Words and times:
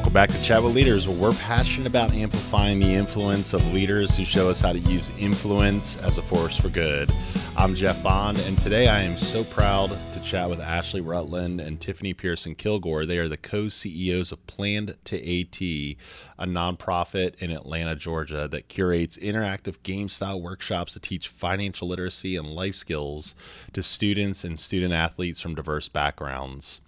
Welcome 0.00 0.14
back 0.14 0.30
to 0.30 0.42
Chat 0.42 0.62
with 0.62 0.74
Leaders, 0.74 1.06
where 1.06 1.16
we're 1.18 1.34
passionate 1.34 1.86
about 1.86 2.14
amplifying 2.14 2.80
the 2.80 2.94
influence 2.94 3.52
of 3.52 3.74
leaders 3.74 4.16
who 4.16 4.24
show 4.24 4.48
us 4.48 4.62
how 4.62 4.72
to 4.72 4.78
use 4.78 5.10
influence 5.18 5.98
as 5.98 6.16
a 6.16 6.22
force 6.22 6.56
for 6.56 6.70
good. 6.70 7.12
I'm 7.54 7.74
Jeff 7.74 8.02
Bond, 8.02 8.38
and 8.46 8.58
today 8.58 8.88
I 8.88 9.02
am 9.02 9.18
so 9.18 9.44
proud 9.44 9.90
to 10.14 10.20
chat 10.22 10.48
with 10.48 10.58
Ashley 10.58 11.02
Rutland 11.02 11.60
and 11.60 11.78
Tiffany 11.78 12.14
Pearson 12.14 12.54
Kilgore. 12.54 13.04
They 13.04 13.18
are 13.18 13.28
the 13.28 13.36
co 13.36 13.68
CEOs 13.68 14.32
of 14.32 14.46
Planned 14.46 14.96
to 15.04 15.16
AT, 15.18 15.60
a 15.60 15.96
nonprofit 16.46 17.34
in 17.42 17.50
Atlanta, 17.50 17.94
Georgia, 17.94 18.48
that 18.48 18.68
curates 18.68 19.18
interactive 19.18 19.82
game 19.82 20.08
style 20.08 20.40
workshops 20.40 20.94
to 20.94 21.00
teach 21.00 21.28
financial 21.28 21.88
literacy 21.88 22.36
and 22.36 22.48
life 22.48 22.74
skills 22.74 23.34
to 23.74 23.82
students 23.82 24.44
and 24.44 24.58
student 24.58 24.94
athletes 24.94 25.42
from 25.42 25.54
diverse 25.54 25.88
backgrounds. 25.88 26.80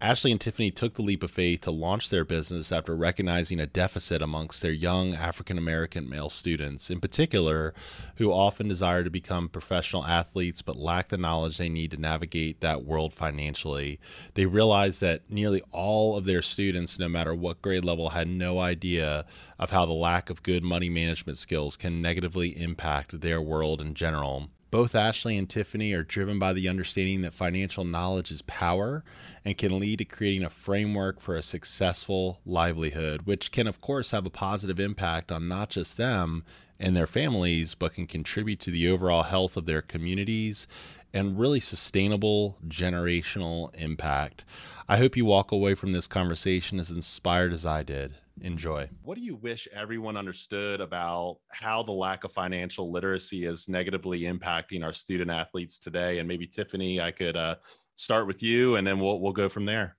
Ashley 0.00 0.32
and 0.32 0.40
Tiffany 0.40 0.70
took 0.70 0.94
the 0.94 1.02
leap 1.02 1.22
of 1.22 1.30
faith 1.30 1.62
to 1.62 1.70
launch 1.70 2.10
their 2.10 2.24
business 2.24 2.70
after 2.70 2.94
recognizing 2.94 3.58
a 3.58 3.66
deficit 3.66 4.20
amongst 4.20 4.60
their 4.60 4.72
young 4.72 5.14
African 5.14 5.56
American 5.56 6.08
male 6.08 6.28
students, 6.28 6.90
in 6.90 7.00
particular, 7.00 7.72
who 8.16 8.30
often 8.32 8.68
desire 8.68 9.02
to 9.02 9.08
become 9.10 9.48
professional 9.48 10.04
athletes 10.04 10.62
but 10.62 10.76
lack 10.76 11.08
the 11.08 11.16
knowledge 11.16 11.56
they 11.56 11.68
need 11.68 11.90
to 11.92 11.96
navigate 11.96 12.60
that 12.60 12.84
world 12.84 13.14
financially. 13.14 13.98
They 14.34 14.46
realized 14.46 15.00
that 15.00 15.22
nearly 15.30 15.62
all 15.70 16.16
of 16.16 16.24
their 16.24 16.42
students, 16.42 16.98
no 16.98 17.08
matter 17.08 17.34
what 17.34 17.62
grade 17.62 17.84
level, 17.84 18.10
had 18.10 18.28
no 18.28 18.58
idea 18.58 19.24
of 19.58 19.70
how 19.70 19.86
the 19.86 19.92
lack 19.92 20.28
of 20.28 20.42
good 20.42 20.64
money 20.64 20.90
management 20.90 21.38
skills 21.38 21.76
can 21.76 22.02
negatively 22.02 22.60
impact 22.60 23.20
their 23.20 23.40
world 23.40 23.80
in 23.80 23.94
general. 23.94 24.50
Both 24.74 24.96
Ashley 24.96 25.38
and 25.38 25.48
Tiffany 25.48 25.92
are 25.92 26.02
driven 26.02 26.40
by 26.40 26.52
the 26.52 26.68
understanding 26.68 27.20
that 27.20 27.32
financial 27.32 27.84
knowledge 27.84 28.32
is 28.32 28.42
power 28.42 29.04
and 29.44 29.56
can 29.56 29.78
lead 29.78 29.98
to 29.98 30.04
creating 30.04 30.42
a 30.42 30.50
framework 30.50 31.20
for 31.20 31.36
a 31.36 31.44
successful 31.44 32.40
livelihood, 32.44 33.22
which 33.22 33.52
can, 33.52 33.68
of 33.68 33.80
course, 33.80 34.10
have 34.10 34.26
a 34.26 34.30
positive 34.30 34.80
impact 34.80 35.30
on 35.30 35.46
not 35.46 35.70
just 35.70 35.96
them 35.96 36.42
and 36.80 36.96
their 36.96 37.06
families, 37.06 37.76
but 37.76 37.94
can 37.94 38.08
contribute 38.08 38.58
to 38.58 38.72
the 38.72 38.88
overall 38.88 39.22
health 39.22 39.56
of 39.56 39.64
their 39.64 39.80
communities 39.80 40.66
and 41.12 41.38
really 41.38 41.60
sustainable 41.60 42.58
generational 42.66 43.72
impact. 43.76 44.44
I 44.88 44.96
hope 44.96 45.16
you 45.16 45.24
walk 45.24 45.52
away 45.52 45.76
from 45.76 45.92
this 45.92 46.08
conversation 46.08 46.80
as 46.80 46.90
inspired 46.90 47.52
as 47.52 47.64
I 47.64 47.84
did 47.84 48.14
enjoy. 48.40 48.88
What 49.02 49.16
do 49.16 49.22
you 49.22 49.36
wish 49.36 49.68
everyone 49.72 50.16
understood 50.16 50.80
about 50.80 51.38
how 51.50 51.82
the 51.82 51.92
lack 51.92 52.24
of 52.24 52.32
financial 52.32 52.90
literacy 52.90 53.46
is 53.46 53.68
negatively 53.68 54.22
impacting 54.22 54.84
our 54.84 54.92
student 54.92 55.30
athletes 55.30 55.78
today? 55.78 56.18
And 56.18 56.28
maybe 56.28 56.46
Tiffany, 56.46 57.00
I 57.00 57.10
could 57.10 57.36
uh, 57.36 57.56
start 57.96 58.26
with 58.26 58.42
you, 58.42 58.76
and 58.76 58.86
then 58.86 58.98
we'll 58.98 59.20
we'll 59.20 59.32
go 59.32 59.48
from 59.48 59.64
there. 59.64 59.96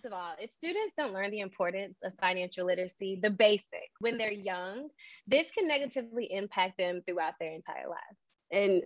First 0.00 0.06
of 0.06 0.12
all, 0.12 0.34
if 0.40 0.50
students 0.52 0.94
don't 0.96 1.12
learn 1.12 1.30
the 1.30 1.40
importance 1.40 1.98
of 2.02 2.12
financial 2.20 2.66
literacy, 2.66 3.18
the 3.20 3.30
basic, 3.30 3.90
when 3.98 4.16
they're 4.16 4.32
young, 4.32 4.88
this 5.26 5.50
can 5.50 5.66
negatively 5.66 6.32
impact 6.32 6.78
them 6.78 7.02
throughout 7.04 7.34
their 7.40 7.52
entire 7.52 7.88
lives. 7.88 8.30
And 8.50 8.82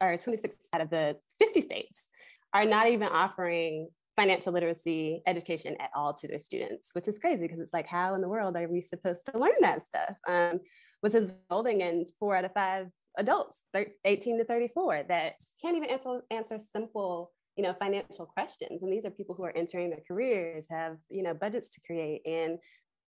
our 0.00 0.16
26 0.16 0.54
out 0.72 0.80
of 0.80 0.90
the 0.90 1.16
50 1.38 1.60
states 1.60 2.08
are 2.52 2.64
not 2.64 2.88
even 2.88 3.08
offering 3.08 3.88
financial 4.20 4.52
literacy 4.52 5.22
education 5.26 5.74
at 5.80 5.88
all 5.94 6.12
to 6.12 6.28
their 6.28 6.38
students, 6.38 6.94
which 6.94 7.08
is 7.08 7.18
crazy 7.18 7.46
because 7.46 7.58
it's 7.58 7.72
like, 7.72 7.88
how 7.88 8.14
in 8.14 8.20
the 8.20 8.28
world 8.28 8.54
are 8.54 8.68
we 8.68 8.82
supposed 8.82 9.24
to 9.24 9.38
learn 9.38 9.54
that 9.60 9.82
stuff? 9.82 10.14
Um, 10.28 10.60
which 11.00 11.14
is 11.14 11.32
resulting 11.48 11.80
in 11.80 12.04
four 12.18 12.36
out 12.36 12.44
of 12.44 12.52
five 12.52 12.88
adults, 13.16 13.64
18 14.04 14.38
to 14.38 14.44
34, 14.44 15.04
that 15.04 15.34
can't 15.62 15.74
even 15.74 15.88
answer, 15.88 16.20
answer 16.30 16.58
simple 16.58 17.32
you 17.56 17.64
know 17.64 17.72
financial 17.72 18.26
questions. 18.26 18.82
And 18.82 18.92
these 18.92 19.06
are 19.06 19.10
people 19.10 19.34
who 19.34 19.44
are 19.44 19.56
entering 19.56 19.90
their 19.90 20.02
careers 20.06 20.66
have 20.70 20.96
you 21.08 21.22
know 21.22 21.34
budgets 21.34 21.70
to 21.70 21.80
create 21.80 22.22
and 22.26 22.58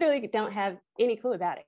really 0.00 0.26
don't 0.26 0.52
have 0.52 0.78
any 0.98 1.16
clue 1.16 1.34
about 1.34 1.58
it. 1.58 1.64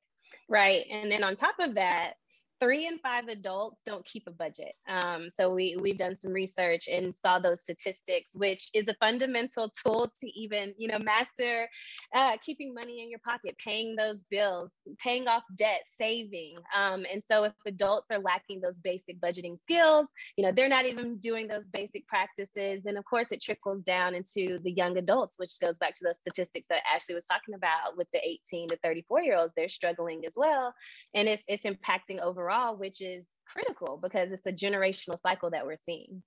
Right. 0.49 0.85
And 0.91 1.11
then 1.11 1.23
on 1.23 1.37
top 1.37 1.57
of 1.61 1.75
that 1.75 2.15
three 2.65 2.87
in 2.87 2.99
five 2.99 3.29
adults 3.29 3.77
don't 3.85 4.05
keep 4.07 4.25
a 4.27 4.31
budget. 4.31 4.73
Um, 4.89 5.29
so 5.29 5.53
we 5.53 5.77
we've 5.79 5.99
done 5.99 6.17
some 6.17 6.33
research 6.33 6.89
and 6.89 7.15
saw 7.15 7.39
those 7.39 7.61
statistics, 7.61 8.35
which 8.35 8.71
is 8.73 8.89
a 8.89 8.95
fundamental 8.95 9.71
tool 9.85 10.11
to 10.21 10.27
even 10.39 10.73
you 10.79 10.89
know 10.89 10.99
master 10.99 11.69
uh, 12.15 12.39
keeping 12.43 12.73
money 12.73 13.03
in 13.03 13.11
your 13.11 13.19
pocket, 13.19 13.55
paying 13.63 13.97
those 13.97 14.25
bills, 14.31 14.71
paying 14.99 15.29
off 15.29 15.43
debt, 15.57 15.83
saving. 16.01 16.57
Um, 16.75 17.05
and 17.13 17.23
so 17.23 17.45
if 17.45 17.53
adults 17.67 18.07
are 18.11 18.19
lacking 18.19 18.63
those 18.63 18.79
basic 18.79 19.21
budgeting 19.21 19.59
skills, 19.61 20.07
you 20.39 20.45
know 20.47 20.53
they're 20.53 20.69
not 20.69 20.87
even 20.87 21.19
doing 21.19 21.47
those 21.47 21.67
basic 21.67 22.09
practices, 22.09 22.87
and 22.87 22.97
of 22.97 23.05
course 23.05 23.31
it 23.31 23.43
trickles 23.43 23.83
down 23.83 24.15
into 24.15 24.59
the 24.65 24.73
young 24.73 24.97
adults, 24.97 25.39
which 25.39 25.61
goes 25.61 25.77
back 25.77 25.95
to 25.97 26.05
those 26.05 26.17
statistics 26.17 26.69
that 26.69 26.81
Ashley 26.93 27.15
was 27.15 27.27
talking 27.27 27.55
about 27.55 27.99
with 27.99 28.11
the 28.13 28.21
18 28.27 28.71
to 28.71 28.79
34 28.83 29.23
year 29.23 29.37
olds. 29.37 29.53
They're 29.55 29.69
struggling 29.69 30.25
as 30.27 30.33
well, 30.35 30.73
and 31.15 31.29
it's 31.29 31.43
it's 31.47 31.65
impacting 31.65 32.21
overall 32.23 32.54
overall, 32.55 32.77
which 32.77 33.01
is 33.01 33.27
critical 33.47 33.99
because 34.03 34.33
it's 34.33 34.47
a 34.47 34.53
generational 34.53 35.19
cycle 35.19 35.51
that 35.51 35.67
we're 35.67 35.77
seeing. 35.77 36.23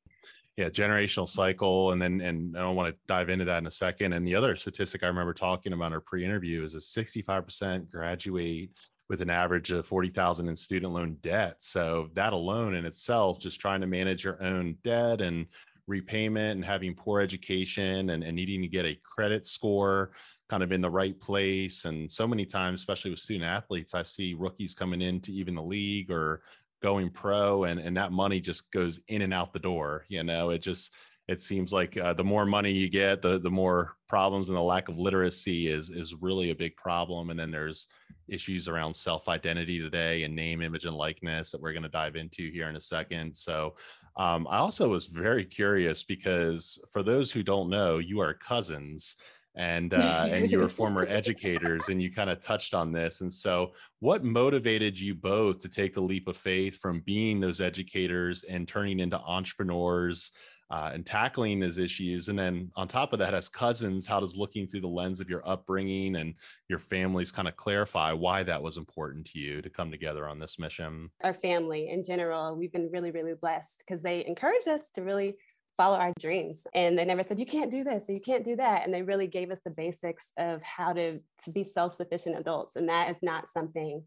Yeah, 0.56 0.70
generational 0.70 1.30
cycle. 1.30 1.92
And 1.92 2.02
then, 2.02 2.20
and 2.20 2.58
I 2.58 2.62
don't 2.62 2.76
want 2.76 2.94
to 2.94 3.00
dive 3.08 3.30
into 3.30 3.46
that 3.46 3.60
in 3.60 3.68
a 3.68 3.72
second. 3.72 4.14
And 4.14 4.26
the 4.26 4.36
other 4.36 4.56
statistic 4.56 5.04
I 5.04 5.08
remember 5.08 5.34
talking 5.34 5.74
about 5.74 5.88
in 5.88 5.94
our 5.94 6.02
pre 6.02 6.26
interview 6.26 6.64
is 6.64 6.74
a 6.74 6.78
65% 6.80 7.90
graduate 7.92 8.72
with 9.08 9.22
an 9.22 9.30
average 9.30 9.72
of 9.72 9.86
40,000 9.86 10.50
in 10.50 10.56
student 10.56 10.94
loan 10.94 11.18
debt. 11.22 11.58
So 11.60 12.10
that 12.16 12.34
alone 12.34 12.76
in 12.76 12.86
itself, 12.86 13.40
just 13.40 13.62
trying 13.62 13.82
to 13.82 13.88
manage 13.88 14.24
your 14.24 14.44
own 14.44 14.78
debt 14.84 15.22
and 15.22 15.46
repayment 15.86 16.58
and 16.58 16.66
having 16.66 16.94
poor 16.94 17.22
education 17.22 18.10
and, 18.10 18.24
and 18.24 18.36
needing 18.36 18.62
to 18.64 18.68
get 18.68 18.86
a 18.86 19.00
credit 19.04 19.46
score 19.46 20.12
kind 20.50 20.64
of 20.64 20.72
in 20.72 20.82
the 20.82 20.90
right 20.90 21.20
place. 21.20 21.86
And 21.86 22.12
so 22.12 22.28
many 22.28 22.46
times, 22.46 22.82
especially 22.82 23.12
with 23.12 23.20
student 23.20 23.46
athletes, 23.46 23.94
I 23.94 24.04
see 24.04 24.34
rookies 24.34 24.74
coming 24.74 25.02
into 25.02 25.32
even 25.32 25.56
the 25.56 25.64
league 25.64 26.12
or 26.12 26.42
going 26.82 27.10
pro 27.10 27.66
and, 27.66 27.80
and 27.80 27.98
that 27.98 28.12
money 28.12 28.40
just 28.40 28.72
goes 28.72 29.00
in 29.08 29.22
and 29.22 29.34
out 29.34 29.54
the 29.54 29.60
door. 29.60 30.06
You 30.10 30.24
know, 30.24 30.52
it 30.52 30.60
just, 30.60 30.94
it 31.28 31.42
seems 31.42 31.74
like 31.74 31.98
uh, 31.98 32.14
the 32.14 32.24
more 32.24 32.46
money 32.46 32.72
you 32.72 32.90
get, 32.90 33.22
the 33.22 33.38
the 33.40 33.50
more 33.50 33.98
problems 34.08 34.48
and 34.48 34.58
the 34.58 34.62
lack 34.62 34.88
of 34.88 34.98
literacy 34.98 35.68
is 35.68 35.90
is 35.90 36.16
really 36.16 36.52
a 36.52 36.56
big 36.56 36.76
problem. 36.78 37.30
And 37.30 37.40
then 37.40 37.52
there's 37.52 37.88
issues 38.30 38.70
around 38.70 38.96
self 38.96 39.28
identity 39.28 39.80
today 39.80 40.24
and 40.24 40.34
name, 40.34 40.62
image, 40.62 40.86
and 40.86 40.96
likeness 40.96 41.52
that 41.52 41.62
we're 41.62 41.74
going 41.74 41.84
to 41.84 41.90
dive 41.90 42.16
into 42.16 42.50
here 42.52 42.70
in 42.70 42.78
a 42.78 42.82
second. 42.82 43.36
So 43.36 43.76
um, 44.16 44.48
I 44.50 44.58
also 44.58 44.88
was 44.88 45.08
very 45.08 45.44
curious 45.44 46.02
because 46.02 46.80
for 46.92 47.04
those 47.04 47.32
who 47.32 47.44
don't 47.44 47.70
know, 47.70 47.98
you 47.98 48.22
are 48.22 48.34
cousins 48.34 49.18
and 49.58 49.94
uh, 49.94 50.28
and 50.30 50.50
you 50.50 50.60
were 50.60 50.70
former 50.70 51.06
educators 51.08 51.90
and 51.90 52.02
you 52.02 52.12
kind 52.12 52.30
of 52.30 52.40
touched 52.40 52.74
on 52.74 52.92
this 52.92 53.22
and 53.22 53.32
so 53.32 53.74
what 54.00 54.24
motivated 54.24 55.00
you 55.00 55.16
both 55.16 55.60
to 55.60 55.70
take 55.70 55.94
the 55.94 56.02
leap 56.02 56.28
of 56.28 56.38
faith 56.38 56.78
from 56.78 57.02
being 57.02 57.40
those 57.40 57.60
educators 57.60 58.44
and 58.44 58.68
turning 58.68 59.00
into 59.00 59.18
entrepreneurs 59.20 60.32
uh, 60.70 60.92
and 60.94 61.06
tackling 61.06 61.60
those 61.60 61.78
issues? 61.78 62.28
And 62.28 62.38
then 62.38 62.70
on 62.76 62.88
top 62.88 63.14
of 63.14 63.20
that 63.20 63.34
as 63.34 63.50
cousins 63.50 64.06
how 64.06 64.20
does 64.20 64.36
looking 64.36 64.68
through 64.68 64.82
the 64.82 64.88
lens 64.88 65.20
of 65.20 65.30
your 65.30 65.48
upbringing 65.50 66.18
and 66.18 66.36
your 66.68 66.78
families 66.78 67.32
kind 67.32 67.48
of 67.48 67.56
clarify 67.56 68.12
why 68.12 68.44
that 68.44 68.62
was 68.62 68.78
important 68.78 69.26
to 69.28 69.40
you 69.40 69.62
to 69.64 69.70
come 69.70 69.90
together 69.90 70.28
on 70.28 70.38
this 70.38 70.60
mission? 70.60 71.10
Our 71.24 71.34
family 71.34 71.90
in 71.90 72.04
general 72.04 72.56
we've 72.56 72.72
been 72.72 72.92
really 72.92 73.12
really 73.12 73.34
blessed 73.34 73.80
because 73.80 74.04
they 74.04 74.26
encourage 74.28 74.68
us 74.68 74.90
to 74.92 75.02
really 75.02 75.36
follow 75.78 75.98
our 75.98 76.12
dreams. 76.20 76.66
And 76.74 76.98
they 76.98 77.06
never 77.06 77.24
said, 77.24 77.40
you 77.40 77.46
can't 77.46 77.72
do 77.72 77.84
this, 77.84 78.10
or 78.10 78.14
you 78.14 78.22
can't 78.22 78.44
do 78.44 78.56
that. 78.58 78.84
And 78.84 78.94
they 78.94 79.04
really 79.04 79.28
gave 79.28 79.52
us 79.52 79.62
the 79.64 79.72
basics 79.72 80.34
of 80.38 80.62
how 80.64 80.94
to, 80.94 81.14
to 81.14 81.52
be 81.54 81.64
self-sufficient 81.64 82.38
adults. 82.38 82.76
And 82.76 82.90
that 82.90 83.10
is 83.10 83.22
not 83.22 83.50
something 83.50 84.04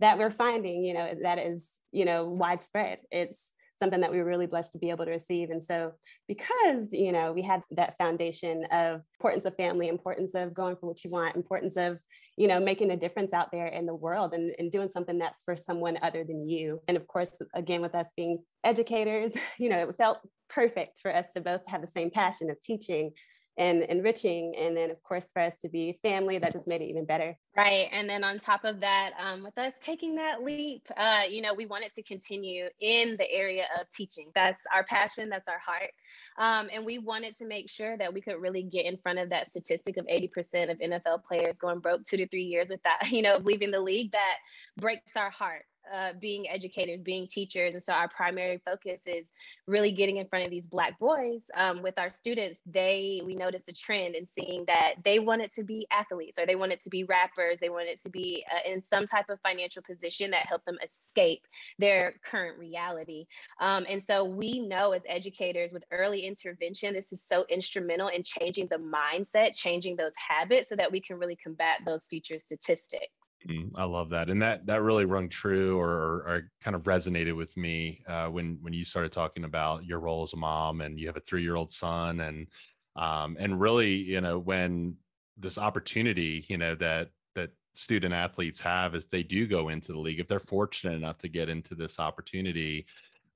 that 0.00 0.18
we're 0.18 0.30
finding, 0.30 0.82
you 0.84 0.94
know, 0.94 1.14
that 1.22 1.38
is, 1.38 1.70
you 1.92 2.04
know, 2.04 2.24
widespread. 2.24 2.98
It's 3.10 3.50
something 3.78 4.00
that 4.00 4.12
we 4.12 4.18
were 4.18 4.24
really 4.24 4.46
blessed 4.46 4.72
to 4.72 4.78
be 4.78 4.90
able 4.90 5.04
to 5.04 5.10
receive. 5.10 5.50
And 5.50 5.62
so 5.62 5.92
because, 6.28 6.92
you 6.92 7.12
know, 7.12 7.32
we 7.32 7.42
had 7.42 7.62
that 7.72 7.96
foundation 7.98 8.64
of 8.70 9.02
importance 9.18 9.44
of 9.44 9.56
family, 9.56 9.88
importance 9.88 10.34
of 10.34 10.54
going 10.54 10.76
for 10.76 10.86
what 10.86 11.04
you 11.04 11.10
want, 11.10 11.36
importance 11.36 11.76
of, 11.76 11.98
you 12.36 12.48
know, 12.48 12.58
making 12.58 12.90
a 12.90 12.96
difference 12.96 13.32
out 13.32 13.52
there 13.52 13.66
in 13.66 13.86
the 13.86 13.94
world 13.94 14.32
and, 14.32 14.54
and 14.58 14.72
doing 14.72 14.88
something 14.88 15.18
that's 15.18 15.42
for 15.42 15.56
someone 15.56 15.98
other 16.02 16.24
than 16.24 16.48
you. 16.48 16.80
And 16.88 16.96
of 16.96 17.06
course, 17.06 17.38
again, 17.54 17.82
with 17.82 17.94
us 17.94 18.08
being 18.16 18.42
educators, 18.64 19.34
you 19.58 19.68
know, 19.68 19.88
it 19.88 19.96
felt 19.98 20.18
perfect 20.48 21.00
for 21.00 21.14
us 21.14 21.32
to 21.34 21.40
both 21.40 21.62
have 21.68 21.80
the 21.80 21.86
same 21.86 22.10
passion 22.10 22.50
of 22.50 22.60
teaching 22.60 23.12
and 23.56 23.82
enriching 23.84 24.54
and 24.56 24.76
then 24.76 24.90
of 24.90 25.02
course 25.02 25.26
for 25.32 25.42
us 25.42 25.58
to 25.58 25.68
be 25.68 25.98
family 26.02 26.38
that 26.38 26.52
just 26.52 26.66
made 26.66 26.80
it 26.80 26.86
even 26.86 27.04
better. 27.04 27.36
Right 27.56 27.88
and 27.92 28.08
then 28.08 28.24
on 28.24 28.38
top 28.38 28.64
of 28.64 28.80
that 28.80 29.12
um, 29.18 29.42
with 29.42 29.56
us 29.58 29.72
taking 29.80 30.14
that 30.16 30.42
leap 30.42 30.86
uh, 30.96 31.22
you 31.28 31.42
know 31.42 31.54
we 31.54 31.66
wanted 31.66 31.94
to 31.94 32.02
continue 32.02 32.66
in 32.80 33.16
the 33.16 33.30
area 33.30 33.64
of 33.78 33.86
teaching. 33.92 34.30
That's 34.34 34.62
our 34.74 34.84
passion 34.84 35.28
that's 35.28 35.48
our 35.48 35.58
heart 35.58 35.90
um, 36.38 36.68
and 36.72 36.84
we 36.84 36.98
wanted 36.98 37.36
to 37.36 37.46
make 37.46 37.68
sure 37.68 37.96
that 37.98 38.12
we 38.12 38.20
could 38.20 38.40
really 38.40 38.62
get 38.62 38.86
in 38.86 38.96
front 38.96 39.18
of 39.18 39.30
that 39.30 39.46
statistic 39.46 39.96
of 39.96 40.06
80% 40.06 40.70
of 40.70 40.78
nfl 40.78 41.22
players 41.22 41.58
going 41.58 41.80
broke 41.80 42.04
two 42.04 42.16
to 42.16 42.28
three 42.28 42.44
years 42.44 42.70
without 42.70 43.10
you 43.10 43.22
know 43.22 43.38
leaving 43.42 43.70
the 43.70 43.80
league 43.80 44.12
that 44.12 44.38
breaks 44.78 45.16
our 45.16 45.30
heart 45.30 45.64
uh, 45.92 46.12
being 46.20 46.48
educators, 46.48 47.02
being 47.02 47.26
teachers. 47.26 47.74
And 47.74 47.82
so 47.82 47.92
our 47.92 48.08
primary 48.08 48.60
focus 48.64 49.00
is 49.06 49.30
really 49.66 49.92
getting 49.92 50.18
in 50.18 50.26
front 50.26 50.44
of 50.44 50.50
these 50.50 50.66
Black 50.66 50.98
boys 50.98 51.42
um, 51.56 51.82
with 51.82 51.98
our 51.98 52.10
students. 52.10 52.60
They, 52.66 53.22
we 53.24 53.34
noticed 53.34 53.68
a 53.68 53.72
trend 53.72 54.14
in 54.14 54.26
seeing 54.26 54.64
that 54.66 54.94
they 55.04 55.18
wanted 55.18 55.52
to 55.52 55.64
be 55.64 55.86
athletes 55.90 56.38
or 56.38 56.46
they 56.46 56.56
wanted 56.56 56.80
to 56.80 56.90
be 56.90 57.04
rappers. 57.04 57.58
They 57.60 57.70
wanted 57.70 58.00
to 58.02 58.10
be 58.10 58.44
uh, 58.50 58.70
in 58.70 58.82
some 58.82 59.06
type 59.06 59.28
of 59.28 59.40
financial 59.40 59.82
position 59.82 60.30
that 60.30 60.46
helped 60.46 60.66
them 60.66 60.78
escape 60.82 61.46
their 61.78 62.14
current 62.24 62.58
reality. 62.58 63.26
Um, 63.60 63.86
and 63.88 64.02
so 64.02 64.24
we 64.24 64.60
know 64.60 64.92
as 64.92 65.02
educators 65.06 65.72
with 65.72 65.84
early 65.90 66.20
intervention, 66.20 66.94
this 66.94 67.12
is 67.12 67.22
so 67.22 67.44
instrumental 67.48 68.08
in 68.08 68.22
changing 68.22 68.68
the 68.68 68.76
mindset, 68.76 69.56
changing 69.56 69.96
those 69.96 70.14
habits 70.16 70.68
so 70.68 70.76
that 70.76 70.90
we 70.90 71.00
can 71.00 71.18
really 71.18 71.36
combat 71.36 71.80
those 71.84 72.06
future 72.06 72.38
statistics. 72.38 73.21
Mm, 73.48 73.72
I 73.76 73.84
love 73.84 74.10
that, 74.10 74.30
and 74.30 74.40
that 74.42 74.66
that 74.66 74.82
really 74.82 75.04
rung 75.04 75.28
true, 75.28 75.78
or, 75.78 75.90
or, 75.90 76.50
kind 76.62 76.76
of 76.76 76.82
resonated 76.82 77.36
with 77.36 77.56
me 77.56 78.02
uh, 78.06 78.26
when 78.26 78.58
when 78.60 78.72
you 78.72 78.84
started 78.84 79.12
talking 79.12 79.44
about 79.44 79.84
your 79.84 79.98
role 79.98 80.22
as 80.22 80.32
a 80.32 80.36
mom, 80.36 80.80
and 80.80 80.98
you 80.98 81.08
have 81.08 81.16
a 81.16 81.20
three 81.20 81.42
year 81.42 81.56
old 81.56 81.72
son, 81.72 82.20
and 82.20 82.46
um, 82.94 83.36
and 83.40 83.60
really, 83.60 83.94
you 83.94 84.20
know, 84.20 84.38
when 84.38 84.96
this 85.36 85.58
opportunity, 85.58 86.44
you 86.48 86.56
know, 86.56 86.74
that 86.76 87.10
that 87.34 87.50
student 87.74 88.14
athletes 88.14 88.60
have 88.60 88.94
if 88.94 89.08
they 89.10 89.22
do 89.22 89.46
go 89.46 89.70
into 89.70 89.92
the 89.92 89.98
league, 89.98 90.20
if 90.20 90.28
they're 90.28 90.38
fortunate 90.38 90.94
enough 90.94 91.18
to 91.18 91.28
get 91.28 91.48
into 91.48 91.74
this 91.74 91.98
opportunity, 91.98 92.86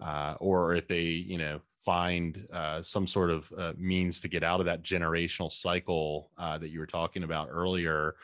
uh, 0.00 0.35
or 0.38 0.75
if 0.75 0.87
they, 0.87 1.02
you 1.02 1.38
know, 1.38 1.61
find 1.85 2.47
uh, 2.52 2.82
some 2.82 3.06
sort 3.06 3.31
of 3.31 3.52
uh, 3.56 3.73
means 3.79 4.20
to 4.20 4.29
get 4.29 4.43
out 4.43 4.61
of 4.61 4.67
that 4.67 4.82
generational 4.82 5.50
cycle 5.50 6.31
uh, 6.37 6.59
that 6.59 6.70
you 6.70 6.81
were 6.81 6.87
talking 6.87 7.23
about 7.23 7.49
earlier 7.50 8.17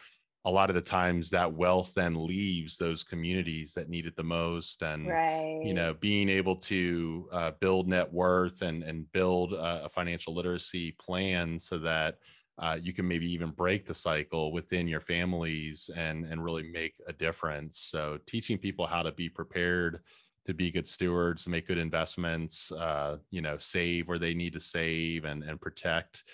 a 0.44 0.50
lot 0.50 0.70
of 0.70 0.74
the 0.74 0.82
times 0.82 1.30
that 1.30 1.52
wealth 1.52 1.92
then 1.94 2.26
leaves 2.26 2.76
those 2.76 3.04
communities 3.04 3.74
that 3.74 3.88
need 3.88 4.06
it 4.06 4.16
the 4.16 4.22
most 4.22 4.82
and 4.82 5.08
right. 5.08 5.62
you 5.64 5.74
know 5.74 5.94
being 5.94 6.28
able 6.28 6.56
to 6.56 7.28
uh, 7.32 7.50
build 7.60 7.88
net 7.88 8.12
worth 8.12 8.62
and 8.62 8.82
and 8.82 9.10
build 9.12 9.52
a, 9.52 9.84
a 9.84 9.88
financial 9.88 10.34
literacy 10.34 10.92
plan 10.92 11.58
so 11.58 11.78
that 11.78 12.18
uh, 12.58 12.76
you 12.80 12.92
can 12.92 13.08
maybe 13.08 13.30
even 13.30 13.50
break 13.50 13.86
the 13.86 13.94
cycle 13.94 14.52
within 14.52 14.86
your 14.88 15.00
families 15.00 15.88
and 15.96 16.26
and 16.26 16.44
really 16.44 16.64
make 16.64 16.94
a 17.06 17.12
difference 17.12 17.78
so 17.90 18.18
teaching 18.26 18.58
people 18.58 18.86
how 18.86 19.02
to 19.02 19.12
be 19.12 19.28
prepared 19.28 20.00
to 20.44 20.52
be 20.52 20.72
good 20.72 20.88
stewards 20.88 21.46
make 21.46 21.68
good 21.68 21.78
investments 21.78 22.72
uh, 22.72 23.16
you 23.30 23.40
know 23.40 23.56
save 23.58 24.08
where 24.08 24.18
they 24.18 24.34
need 24.34 24.52
to 24.52 24.60
save 24.60 25.24
and 25.24 25.44
and 25.44 25.60
protect 25.60 26.24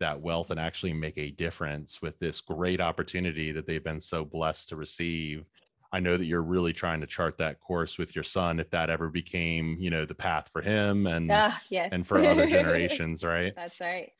that 0.00 0.20
wealth 0.20 0.50
and 0.50 0.60
actually 0.60 0.92
make 0.92 1.18
a 1.18 1.30
difference 1.30 2.00
with 2.02 2.18
this 2.18 2.40
great 2.40 2.80
opportunity 2.80 3.52
that 3.52 3.66
they've 3.66 3.84
been 3.84 4.00
so 4.00 4.24
blessed 4.24 4.68
to 4.70 4.76
receive. 4.76 5.44
I 5.92 6.00
know 6.00 6.16
that 6.18 6.26
you're 6.26 6.42
really 6.42 6.72
trying 6.72 7.00
to 7.00 7.06
chart 7.06 7.38
that 7.38 7.60
course 7.60 7.96
with 7.96 8.14
your 8.14 8.24
son 8.24 8.60
if 8.60 8.70
that 8.70 8.90
ever 8.90 9.08
became 9.08 9.78
you 9.80 9.88
know 9.90 10.04
the 10.04 10.14
path 10.14 10.50
for 10.52 10.60
him 10.60 11.06
and 11.06 11.30
uh, 11.30 11.50
yes. 11.70 11.88
and 11.92 12.06
for 12.06 12.18
other 12.24 12.46
generations 12.58 13.24
right? 13.24 13.54
That's 13.56 13.80
right 13.80 14.12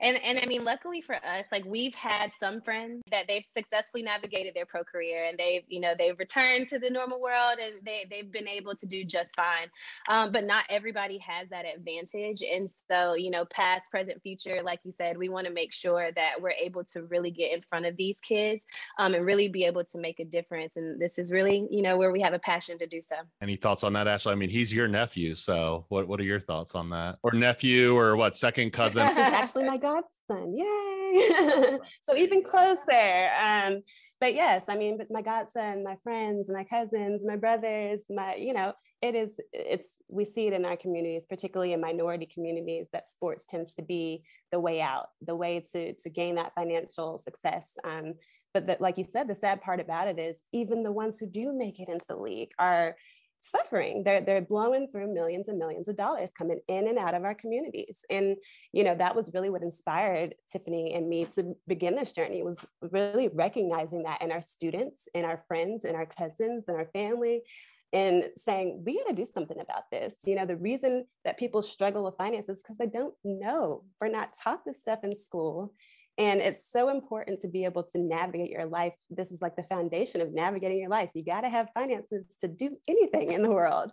and 0.00 0.18
and 0.24 0.38
I 0.42 0.46
mean, 0.46 0.64
luckily 0.64 1.00
for 1.00 1.14
us, 1.14 1.46
like 1.52 1.64
we've 1.64 1.94
had 1.94 2.32
some 2.32 2.60
friends 2.60 3.02
that 3.10 3.24
they've 3.28 3.46
successfully 3.56 4.02
navigated 4.02 4.54
their 4.54 4.66
pro 4.66 4.84
career 4.84 5.26
and 5.28 5.38
they've, 5.38 5.62
you 5.68 5.80
know, 5.80 5.94
they've 5.98 6.18
returned 6.18 6.66
to 6.68 6.78
the 6.78 6.90
normal 6.90 7.20
world 7.20 7.56
and 7.62 7.74
they 7.84 8.06
they've 8.10 8.30
been 8.30 8.48
able 8.48 8.74
to 8.74 8.86
do 8.86 9.04
just 9.04 9.34
fine. 9.36 9.68
Um, 10.08 10.32
but 10.32 10.44
not 10.44 10.64
everybody 10.68 11.18
has 11.18 11.48
that 11.50 11.64
advantage. 11.66 12.42
And 12.42 12.68
so, 12.70 13.14
you 13.14 13.30
know, 13.30 13.44
past, 13.46 13.90
present, 13.90 14.20
future, 14.22 14.60
like 14.64 14.80
you 14.84 14.90
said, 14.90 15.16
we 15.16 15.28
want 15.28 15.46
to 15.46 15.52
make 15.52 15.72
sure 15.72 16.10
that 16.12 16.40
we're 16.40 16.50
able 16.50 16.84
to 16.84 17.02
really 17.04 17.30
get 17.30 17.52
in 17.52 17.62
front 17.62 17.86
of 17.86 17.96
these 17.96 18.20
kids 18.20 18.66
um, 18.98 19.14
and 19.14 19.24
really 19.24 19.48
be 19.48 19.64
able 19.64 19.84
to 19.84 19.98
make 19.98 20.20
a 20.20 20.24
difference. 20.24 20.76
And 20.76 21.00
this 21.00 21.18
is 21.18 21.32
really, 21.32 21.66
you 21.70 21.82
know, 21.82 21.96
where 21.96 22.12
we 22.12 22.20
have 22.20 22.34
a 22.34 22.38
passion 22.38 22.78
to 22.78 22.86
do 22.86 23.00
so. 23.00 23.16
Any 23.40 23.56
thoughts 23.56 23.84
on 23.84 23.92
that, 23.94 24.08
Ashley? 24.08 24.32
I 24.32 24.34
mean, 24.36 24.50
he's 24.50 24.72
your 24.72 24.88
nephew, 24.88 25.34
so 25.34 25.86
what 25.88 26.08
what 26.08 26.20
are 26.20 26.24
your 26.24 26.40
thoughts 26.40 26.74
on 26.74 26.90
that? 26.90 27.18
Or 27.22 27.32
nephew, 27.32 27.96
or 27.96 28.16
what? 28.16 28.36
Second 28.36 28.72
cousin? 28.72 29.02
actually 29.02 29.64
my 29.64 29.76
godson. 29.84 30.56
Yay! 30.56 31.78
so 32.08 32.16
even 32.16 32.42
closer. 32.42 33.28
Um, 33.40 33.82
but 34.20 34.34
yes, 34.34 34.64
I 34.68 34.76
mean, 34.76 34.96
but 34.96 35.08
my 35.10 35.22
godson, 35.22 35.84
my 35.84 35.96
friends, 36.02 36.50
my 36.50 36.64
cousins, 36.64 37.22
my 37.24 37.36
brothers, 37.36 38.00
my, 38.08 38.34
you 38.36 38.54
know, 38.54 38.72
it 39.02 39.14
is, 39.14 39.38
it's, 39.52 39.96
we 40.08 40.24
see 40.24 40.46
it 40.46 40.54
in 40.54 40.64
our 40.64 40.76
communities, 40.76 41.26
particularly 41.28 41.74
in 41.74 41.80
minority 41.80 42.26
communities, 42.32 42.88
that 42.92 43.06
sports 43.06 43.44
tends 43.44 43.74
to 43.74 43.82
be 43.82 44.22
the 44.50 44.60
way 44.60 44.80
out, 44.80 45.08
the 45.20 45.36
way 45.36 45.62
to, 45.72 45.92
to 45.92 46.10
gain 46.10 46.36
that 46.36 46.54
financial 46.54 47.18
success. 47.18 47.72
Um, 47.84 48.14
but 48.54 48.66
that, 48.66 48.80
like 48.80 48.96
you 48.96 49.04
said, 49.04 49.28
the 49.28 49.34
sad 49.34 49.60
part 49.60 49.80
about 49.80 50.08
it 50.08 50.18
is 50.18 50.42
even 50.52 50.84
the 50.84 50.92
ones 50.92 51.18
who 51.18 51.26
do 51.26 51.52
make 51.54 51.80
it 51.80 51.88
into 51.88 52.06
the 52.08 52.16
league 52.16 52.52
are 52.58 52.96
suffering. 53.44 54.02
They're, 54.04 54.20
they're 54.20 54.42
blowing 54.42 54.88
through 54.90 55.12
millions 55.12 55.48
and 55.48 55.58
millions 55.58 55.88
of 55.88 55.96
dollars 55.96 56.30
coming 56.36 56.60
in 56.68 56.88
and 56.88 56.98
out 56.98 57.14
of 57.14 57.24
our 57.24 57.34
communities. 57.34 58.00
And, 58.10 58.36
you 58.72 58.84
know, 58.84 58.94
that 58.94 59.14
was 59.14 59.32
really 59.34 59.50
what 59.50 59.62
inspired 59.62 60.34
Tiffany 60.50 60.94
and 60.94 61.08
me 61.08 61.26
to 61.34 61.54
begin 61.66 61.94
this 61.94 62.12
journey 62.12 62.42
was 62.42 62.64
really 62.80 63.28
recognizing 63.28 64.02
that 64.04 64.22
in 64.22 64.32
our 64.32 64.42
students, 64.42 65.08
in 65.14 65.24
our 65.24 65.42
friends, 65.48 65.84
in 65.84 65.94
our 65.94 66.06
cousins, 66.06 66.64
in 66.68 66.74
our 66.74 66.88
family, 66.92 67.42
and 67.92 68.24
saying, 68.36 68.82
we 68.84 68.98
got 68.98 69.08
to 69.08 69.14
do 69.14 69.24
something 69.24 69.60
about 69.60 69.88
this. 69.92 70.16
You 70.24 70.34
know, 70.34 70.46
the 70.46 70.56
reason 70.56 71.06
that 71.24 71.38
people 71.38 71.62
struggle 71.62 72.02
with 72.02 72.16
finances 72.16 72.60
because 72.60 72.76
they 72.76 72.88
don't 72.88 73.14
know. 73.22 73.84
We're 74.00 74.08
not 74.08 74.34
taught 74.42 74.64
this 74.64 74.80
stuff 74.80 75.04
in 75.04 75.14
school. 75.14 75.72
And 76.16 76.40
it's 76.40 76.70
so 76.70 76.90
important 76.90 77.40
to 77.40 77.48
be 77.48 77.64
able 77.64 77.82
to 77.82 77.98
navigate 77.98 78.50
your 78.50 78.66
life. 78.66 78.92
This 79.10 79.32
is 79.32 79.42
like 79.42 79.56
the 79.56 79.64
foundation 79.64 80.20
of 80.20 80.32
navigating 80.32 80.78
your 80.78 80.90
life. 80.90 81.10
You 81.14 81.24
got 81.24 81.40
to 81.40 81.48
have 81.48 81.70
finances 81.74 82.26
to 82.40 82.48
do 82.48 82.76
anything 82.88 83.32
in 83.32 83.42
the 83.42 83.50
world. 83.50 83.90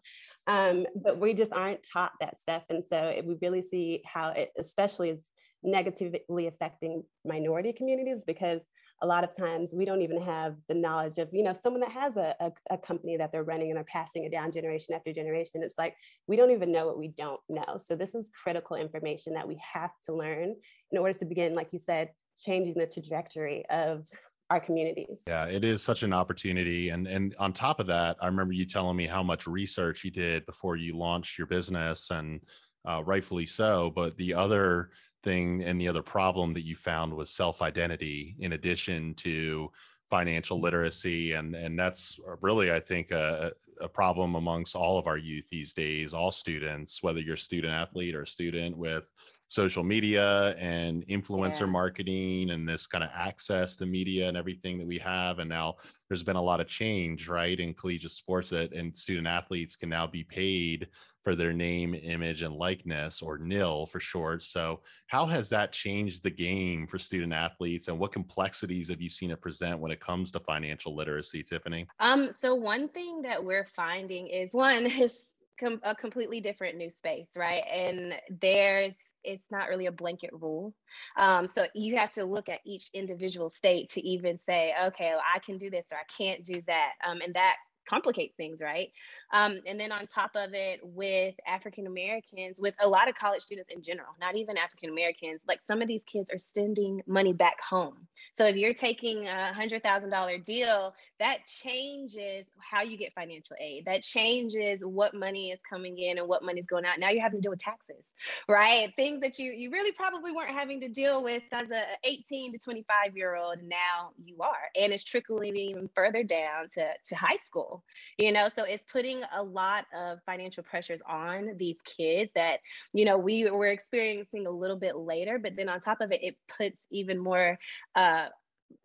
Um, 0.48 0.86
but 0.96 1.18
we 1.18 1.34
just 1.34 1.52
aren't 1.52 1.86
taught 1.92 2.14
that 2.20 2.40
stuff. 2.40 2.64
And 2.70 2.84
so 2.84 3.20
we 3.26 3.38
really 3.42 3.64
see 3.64 4.04
how 4.06 4.30
it, 4.30 4.52
especially 4.58 5.10
is 5.10 5.26
negatively 5.64 6.48
affecting 6.48 7.04
minority 7.26 7.74
communities 7.74 8.24
because 8.26 8.62
a 9.02 9.08
lot 9.08 9.24
of 9.24 9.36
times 9.36 9.74
we 9.76 9.86
don't 9.86 10.02
even 10.02 10.22
have 10.22 10.56
the 10.68 10.74
knowledge 10.74 11.18
of 11.18 11.30
you 11.32 11.44
know 11.44 11.54
someone 11.54 11.82
that 11.82 11.92
has 11.92 12.18
a, 12.18 12.36
a, 12.40 12.52
a, 12.72 12.78
company 12.78 13.18
that 13.18 13.32
they're 13.32 13.44
running 13.44 13.70
and 13.70 13.80
are 13.80 13.86
passing 13.86 14.24
it 14.24 14.32
down 14.32 14.52
generation 14.52 14.94
after 14.94 15.12
generation 15.12 15.64
it's 15.64 15.76
like 15.78 15.96
we 16.28 16.36
don't 16.36 16.52
even 16.52 16.72
know 16.72 16.86
what 16.86 16.98
we 16.98 17.10
don't 17.10 17.40
know 17.50 17.78
so 17.80 17.96
this 17.96 18.16
is 18.16 18.32
critical 18.44 18.76
information 18.76 19.34
that 19.34 19.48
we 19.48 19.60
have 19.74 19.92
to 20.04 20.14
learn 20.14 20.56
in 20.92 20.98
order 20.98 21.18
to 21.18 21.26
begin 21.26 21.54
like 21.54 21.70
you 21.72 21.80
said 21.80 22.10
changing 22.40 22.76
the 22.76 22.88
trajectory 22.88 23.64
of 23.70 24.08
our 24.50 24.60
communities. 24.60 25.24
Yeah, 25.26 25.46
it 25.46 25.64
is 25.64 25.82
such 25.82 26.04
an 26.04 26.12
opportunity. 26.12 26.90
And 26.90 27.08
and 27.08 27.34
on 27.40 27.54
top 27.54 27.80
of 27.80 27.88
that, 27.88 28.18
I 28.22 28.26
remember 28.26 28.54
you 28.54 28.66
telling 28.66 28.98
me 28.98 29.08
how 29.08 29.24
much 29.24 29.48
research 29.48 30.04
you 30.04 30.12
did 30.12 30.46
before 30.46 30.76
you 30.76 30.98
launched 30.98 31.38
your 31.38 31.48
business 31.48 32.10
and 32.12 32.42
uh, 32.88 33.02
rightfully 33.04 33.46
so. 33.46 33.92
But 33.96 34.18
the 34.18 34.34
other 34.34 34.92
thing 35.24 35.64
and 35.64 35.80
the 35.80 35.88
other 35.88 36.02
problem 36.02 36.54
that 36.54 36.66
you 36.66 36.76
found 36.76 37.14
was 37.14 37.30
self-identity 37.30 38.36
in 38.40 38.54
addition 38.54 39.14
to 39.16 39.70
financial 40.10 40.58
mm-hmm. 40.58 40.66
literacy 40.66 41.34
and 41.34 41.56
and 41.56 41.78
that's 41.78 42.20
really 42.42 42.72
i 42.72 42.80
think 42.80 43.12
a, 43.12 43.52
a 43.80 43.88
problem 43.88 44.36
amongst 44.36 44.76
all 44.76 44.98
of 44.98 45.08
our 45.08 45.18
youth 45.18 45.46
these 45.50 45.74
days 45.74 46.14
all 46.14 46.32
students 46.32 47.02
whether 47.02 47.20
you're 47.20 47.36
a 47.36 47.38
student 47.38 47.74
athlete 47.74 48.16
or 48.16 48.24
a 48.24 48.28
student 48.28 48.78
with 48.78 49.06
social 49.52 49.84
media 49.84 50.56
and 50.58 51.06
influencer 51.08 51.62
yeah. 51.62 51.66
marketing 51.66 52.52
and 52.52 52.66
this 52.66 52.88
kind 52.88 53.04
of 53.04 53.10
access 53.14 53.76
to 53.76 53.86
media 53.86 54.30
and 54.30 54.38
everything 54.38 54.78
that 54.78 54.88
we 54.88 54.98
have 54.98 55.40
and 55.40 55.50
now 55.50 55.76
there's 56.08 56.24
been 56.24 56.38
a 56.38 56.42
lot 56.42 56.62
of 56.62 56.70
change 56.70 57.28
right 57.28 57.60
in 57.60 57.74
collegiate 57.74 58.12
sports 58.12 58.50
that 58.50 58.72
and 58.72 58.98
student 58.98 59.28
athletes 59.28 59.76
can 59.76 59.90
now 59.90 60.08
be 60.08 60.24
paid 60.24 60.88
for 61.22 61.36
their 61.36 61.52
name 61.52 61.94
image 61.94 62.44
and 62.44 62.56
likeness 62.56 63.22
or 63.22 63.38
nil 63.38 63.86
for 63.86 64.00
short. 64.00 64.42
So 64.42 64.80
how 65.08 65.26
has 65.26 65.50
that 65.50 65.74
changed 65.74 66.24
the 66.24 66.32
game 66.32 66.88
for 66.88 66.98
student 66.98 67.34
athletes 67.34 67.90
and 67.90 68.00
what 68.00 68.14
complexities 68.14 68.90
have 68.90 69.02
you 69.02 69.10
seen 69.10 69.32
it 69.32 69.42
present 69.42 69.80
when 69.80 69.92
it 69.92 70.00
comes 70.00 70.32
to 70.32 70.40
financial 70.40 70.96
literacy 70.96 71.44
tiffany? 71.44 71.88
Um 72.00 72.32
so 72.32 72.56
one 72.56 72.88
thing 72.88 73.22
that 73.24 73.44
we're 73.44 73.68
finding 73.76 74.28
is 74.28 74.54
one 74.54 74.86
is 74.86 75.26
com- 75.60 75.82
a 75.84 75.94
completely 75.94 76.40
different 76.40 76.78
new 76.78 76.90
space 76.90 77.32
right? 77.36 77.64
And 77.70 78.16
there's 78.42 78.96
it's 79.24 79.48
not 79.52 79.70
really 79.70 79.86
a 79.86 79.92
blanket 79.92 80.32
rule. 80.34 80.74
Um, 81.18 81.48
so 81.48 81.68
you 81.74 81.98
have 81.98 82.12
to 82.14 82.26
look 82.26 82.50
at 82.50 82.60
each 82.66 82.90
individual 82.94 83.50
state 83.50 83.90
to 83.92 84.02
even 84.02 84.38
say, 84.38 84.74
okay, 84.86 85.12
well, 85.12 85.24
I 85.34 85.40
can 85.40 85.58
do 85.58 85.70
this 85.70 85.86
or 85.92 85.98
I 85.98 86.06
can't 86.18 86.44
do 86.44 86.62
that. 86.68 86.94
Um, 87.08 87.22
and 87.22 87.34
that 87.36 87.56
complicate 87.88 88.34
things, 88.38 88.62
right? 88.62 88.92
Um, 89.34 89.60
and 89.66 89.80
then 89.80 89.92
on 89.92 90.08
top 90.08 90.32
of 90.36 90.54
it, 90.54 90.80
with 90.84 91.36
African 91.48 91.88
Americans, 91.88 92.60
with 92.60 92.76
a 92.82 92.88
lot 92.88 93.10
of 93.10 93.16
college 93.16 93.42
students 93.42 93.70
in 93.70 93.82
general, 93.82 94.10
not 94.20 94.36
even 94.36 94.58
African 94.58 94.90
Americans, 94.90 95.42
like 95.48 95.60
some 95.62 95.82
of 95.82 95.88
these 95.88 96.04
kids 96.04 96.32
are 96.32 96.38
sending 96.38 97.02
money 97.08 97.34
back 97.34 97.60
home. 97.62 98.08
So 98.34 98.46
if 98.46 98.56
you're 98.56 98.74
taking 98.74 99.28
a 99.28 99.54
hundred 99.54 99.84
thousand 99.84 100.10
dollar 100.10 100.38
deal, 100.38 100.94
that 101.20 101.46
changes 101.46 102.48
how 102.60 102.82
you 102.82 102.98
get 102.98 103.14
financial 103.14 103.56
aid. 103.60 103.86
That 103.86 104.02
changes 104.02 104.84
what 104.84 105.14
money 105.14 105.52
is 105.52 105.60
coming 105.68 105.98
in 105.98 106.18
and 106.18 106.28
what 106.28 106.44
money 106.44 106.60
is 106.60 106.68
going 106.68 106.86
out. 106.86 107.00
Now 107.00 107.10
you're 107.10 107.22
having 107.22 107.40
to 107.40 107.44
deal 107.44 107.52
with 107.52 107.60
taxes, 107.60 108.04
right? 108.48 108.92
Things 108.96 109.22
that 109.22 109.40
you 109.40 109.52
you 109.52 109.72
really 109.72 109.92
probably 109.92 110.32
weren't 110.32 110.52
having 110.52 110.82
to 110.82 110.90
deal 110.90 111.24
with 111.24 111.44
as 111.52 111.72
a 111.72 111.84
18 112.04 112.54
to 112.54 112.58
25 112.58 113.16
year 113.16 113.36
old. 113.36 113.58
Now 113.64 114.12
you 114.24 114.38
are, 114.42 114.70
and 114.80 114.92
it's 114.92 115.04
trickling 115.04 115.56
even 115.56 115.90
further 115.96 116.24
down 116.24 116.68
to 116.76 116.88
to 117.06 117.16
high 117.16 117.38
school 117.38 117.71
school 117.72 117.84
you 118.18 118.32
know? 118.32 118.50
So 118.54 118.64
it's 118.64 118.84
putting 118.84 119.22
a 119.36 119.42
lot 119.42 119.86
of 119.96 120.20
financial 120.26 120.64
pressures 120.64 121.02
on 121.08 121.52
these 121.58 121.78
kids 121.86 122.32
that 122.36 122.60
you 122.94 123.06
know 123.06 123.18
we 123.18 123.50
were 123.50 123.68
experiencing 123.68 124.48
a 124.48 124.52
little 124.52 124.78
bit 124.78 124.96
later 124.96 125.40
but 125.40 125.56
then 125.56 125.70
on 125.70 125.80
top 125.80 126.02
of 126.02 126.12
it 126.12 126.24
it 126.24 126.36
puts 126.58 126.86
even 126.92 127.18
more 127.18 127.58
uh, 127.96 128.28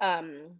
um, 0.01 0.57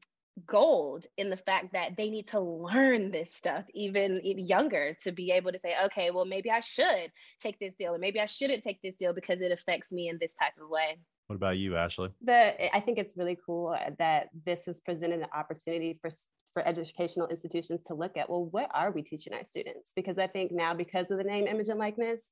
gold 0.47 1.07
in 1.17 1.31
the 1.31 1.37
fact 1.37 1.73
that 1.73 1.97
they 1.97 2.11
need 2.11 2.27
to 2.27 2.41
learn 2.41 3.11
this 3.11 3.33
stuff 3.33 3.65
even 3.75 4.21
younger 4.23 4.95
to 5.03 5.11
be 5.11 5.31
able 5.31 5.51
to 5.51 5.59
say 5.59 5.75
okay 5.85 6.11
well 6.11 6.27
maybe 6.27 6.51
i 6.51 6.61
should 6.61 7.11
take 7.41 7.59
this 7.59 7.73
deal 7.79 7.95
or 7.95 7.99
maybe 7.99 8.21
i 8.21 8.27
shouldn't 8.27 8.63
take 8.63 8.81
this 8.83 8.95
deal 8.97 9.15
because 9.15 9.41
it 9.41 9.51
affects 9.51 9.91
me 9.93 10.09
in 10.09 10.19
this 10.21 10.35
type 10.35 10.53
of 10.63 10.69
way. 10.69 10.99
What 11.29 11.37
about 11.37 11.57
you 11.57 11.77
ashley? 11.77 12.11
The 12.23 12.75
i 12.77 12.81
think 12.81 12.99
it's 12.99 13.17
really 13.17 13.39
cool 13.47 13.77
that 13.99 14.29
this 14.45 14.67
has 14.67 14.81
presented 14.81 15.21
an 15.21 15.27
opportunity 15.35 15.99
for 16.01 16.11
for 16.57 16.67
educational 16.67 17.27
institutions 17.27 17.85
to 17.85 17.93
look 17.93 18.17
at 18.17 18.31
well 18.31 18.47
what 18.47 18.71
are 18.73 18.91
we 18.91 19.03
teaching 19.03 19.35
our 19.35 19.45
students 19.45 19.93
because 19.95 20.17
i 20.17 20.27
think 20.27 20.51
now 20.51 20.73
because 20.73 21.11
of 21.11 21.19
the 21.19 21.25
name 21.25 21.47
image 21.47 21.69
and 21.69 21.79
likeness 21.79 22.31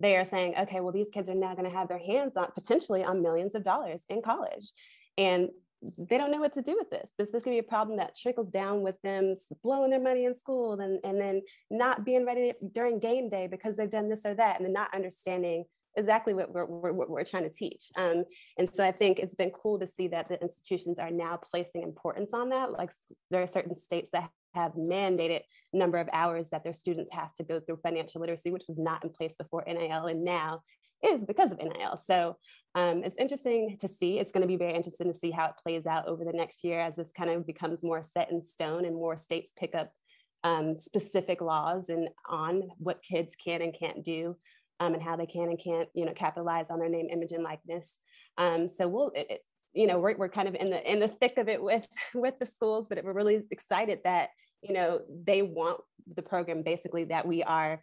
they 0.00 0.16
are 0.16 0.24
saying 0.24 0.52
okay 0.58 0.80
well 0.80 0.90
these 0.90 1.10
kids 1.10 1.28
are 1.28 1.34
now 1.36 1.54
going 1.54 1.70
to 1.70 1.76
have 1.76 1.86
their 1.86 1.96
hands 1.96 2.36
on 2.36 2.48
potentially 2.56 3.04
on 3.04 3.22
millions 3.22 3.54
of 3.54 3.62
dollars 3.62 4.04
in 4.08 4.20
college 4.20 4.72
and 5.16 5.48
they 5.96 6.18
don't 6.18 6.32
know 6.32 6.38
what 6.38 6.52
to 6.52 6.62
do 6.62 6.76
with 6.78 6.90
this. 6.90 7.10
This, 7.18 7.32
this 7.32 7.42
could 7.42 7.50
be 7.50 7.58
a 7.58 7.62
problem 7.64 7.98
that 7.98 8.16
trickles 8.16 8.50
down 8.50 8.82
with 8.82 8.94
them 9.02 9.34
blowing 9.64 9.90
their 9.90 10.00
money 10.00 10.26
in 10.26 10.34
school 10.34 10.80
and, 10.80 11.00
and 11.02 11.20
then 11.20 11.42
not 11.70 12.04
being 12.04 12.24
ready 12.24 12.52
during 12.72 13.00
game 13.00 13.28
day 13.28 13.48
because 13.48 13.76
they've 13.76 13.90
done 13.90 14.08
this 14.08 14.24
or 14.24 14.32
that 14.34 14.58
and 14.58 14.64
then 14.64 14.72
not 14.72 14.94
understanding 14.94 15.64
exactly 15.96 16.34
what 16.34 16.52
we're, 16.52 16.92
what 16.92 17.10
we're 17.10 17.24
trying 17.24 17.44
to 17.44 17.50
teach. 17.50 17.88
Um, 17.96 18.24
and 18.58 18.68
so 18.72 18.84
I 18.84 18.92
think 18.92 19.18
it's 19.18 19.34
been 19.34 19.50
cool 19.50 19.78
to 19.78 19.86
see 19.86 20.08
that 20.08 20.28
the 20.28 20.40
institutions 20.40 20.98
are 20.98 21.10
now 21.10 21.38
placing 21.50 21.82
importance 21.82 22.32
on 22.32 22.48
that. 22.50 22.72
Like 22.72 22.90
there 23.30 23.42
are 23.42 23.46
certain 23.46 23.76
states 23.76 24.10
that 24.12 24.30
have 24.54 24.72
mandated 24.72 25.40
number 25.72 25.98
of 25.98 26.08
hours 26.12 26.50
that 26.50 26.64
their 26.64 26.72
students 26.72 27.12
have 27.12 27.34
to 27.36 27.44
go 27.44 27.60
through 27.60 27.78
financial 27.82 28.20
literacy, 28.20 28.50
which 28.50 28.64
was 28.68 28.78
not 28.78 29.04
in 29.04 29.10
place 29.10 29.34
before 29.36 29.64
NIL. 29.66 30.06
And 30.06 30.24
now 30.24 30.62
is 31.04 31.24
because 31.24 31.52
of 31.52 31.58
NIL. 31.58 31.98
So 31.98 32.36
um, 32.74 33.04
it's 33.04 33.16
interesting 33.18 33.76
to 33.80 33.88
see. 33.88 34.18
It's 34.18 34.30
going 34.30 34.42
to 34.42 34.48
be 34.48 34.56
very 34.56 34.74
interesting 34.74 35.08
to 35.08 35.18
see 35.18 35.30
how 35.30 35.46
it 35.46 35.54
plays 35.62 35.86
out 35.86 36.06
over 36.06 36.24
the 36.24 36.32
next 36.32 36.64
year 36.64 36.80
as 36.80 36.96
this 36.96 37.12
kind 37.12 37.30
of 37.30 37.46
becomes 37.46 37.82
more 37.82 38.02
set 38.02 38.30
in 38.30 38.42
stone 38.42 38.84
and 38.84 38.94
more 38.94 39.16
states 39.16 39.52
pick 39.58 39.74
up 39.74 39.88
um, 40.44 40.78
specific 40.78 41.40
laws 41.40 41.88
and 41.88 42.08
on 42.28 42.68
what 42.78 43.02
kids 43.02 43.36
can 43.36 43.62
and 43.62 43.76
can't 43.78 44.04
do 44.04 44.36
um, 44.82 44.94
and 44.94 45.02
how 45.02 45.14
they 45.14 45.26
can 45.26 45.48
and 45.48 45.58
can't, 45.58 45.88
you 45.94 46.04
know, 46.04 46.12
capitalize 46.12 46.70
on 46.70 46.80
their 46.80 46.88
name, 46.88 47.06
image, 47.10 47.30
and 47.32 47.44
likeness. 47.44 47.98
Um, 48.36 48.68
so 48.68 48.88
we'll, 48.88 49.10
it, 49.14 49.26
it, 49.30 49.40
you 49.74 49.86
know, 49.86 50.00
we're, 50.00 50.16
we're 50.16 50.28
kind 50.28 50.48
of 50.48 50.56
in 50.56 50.70
the 50.70 50.90
in 50.90 50.98
the 50.98 51.08
thick 51.08 51.38
of 51.38 51.48
it 51.48 51.62
with 51.62 51.86
with 52.14 52.38
the 52.40 52.46
schools, 52.46 52.88
but 52.88 53.02
we're 53.04 53.12
really 53.12 53.42
excited 53.50 54.00
that 54.04 54.30
you 54.62 54.74
know 54.74 55.00
they 55.24 55.42
want 55.42 55.80
the 56.16 56.22
program 56.22 56.62
basically 56.62 57.04
that 57.04 57.26
we 57.26 57.42
are 57.44 57.80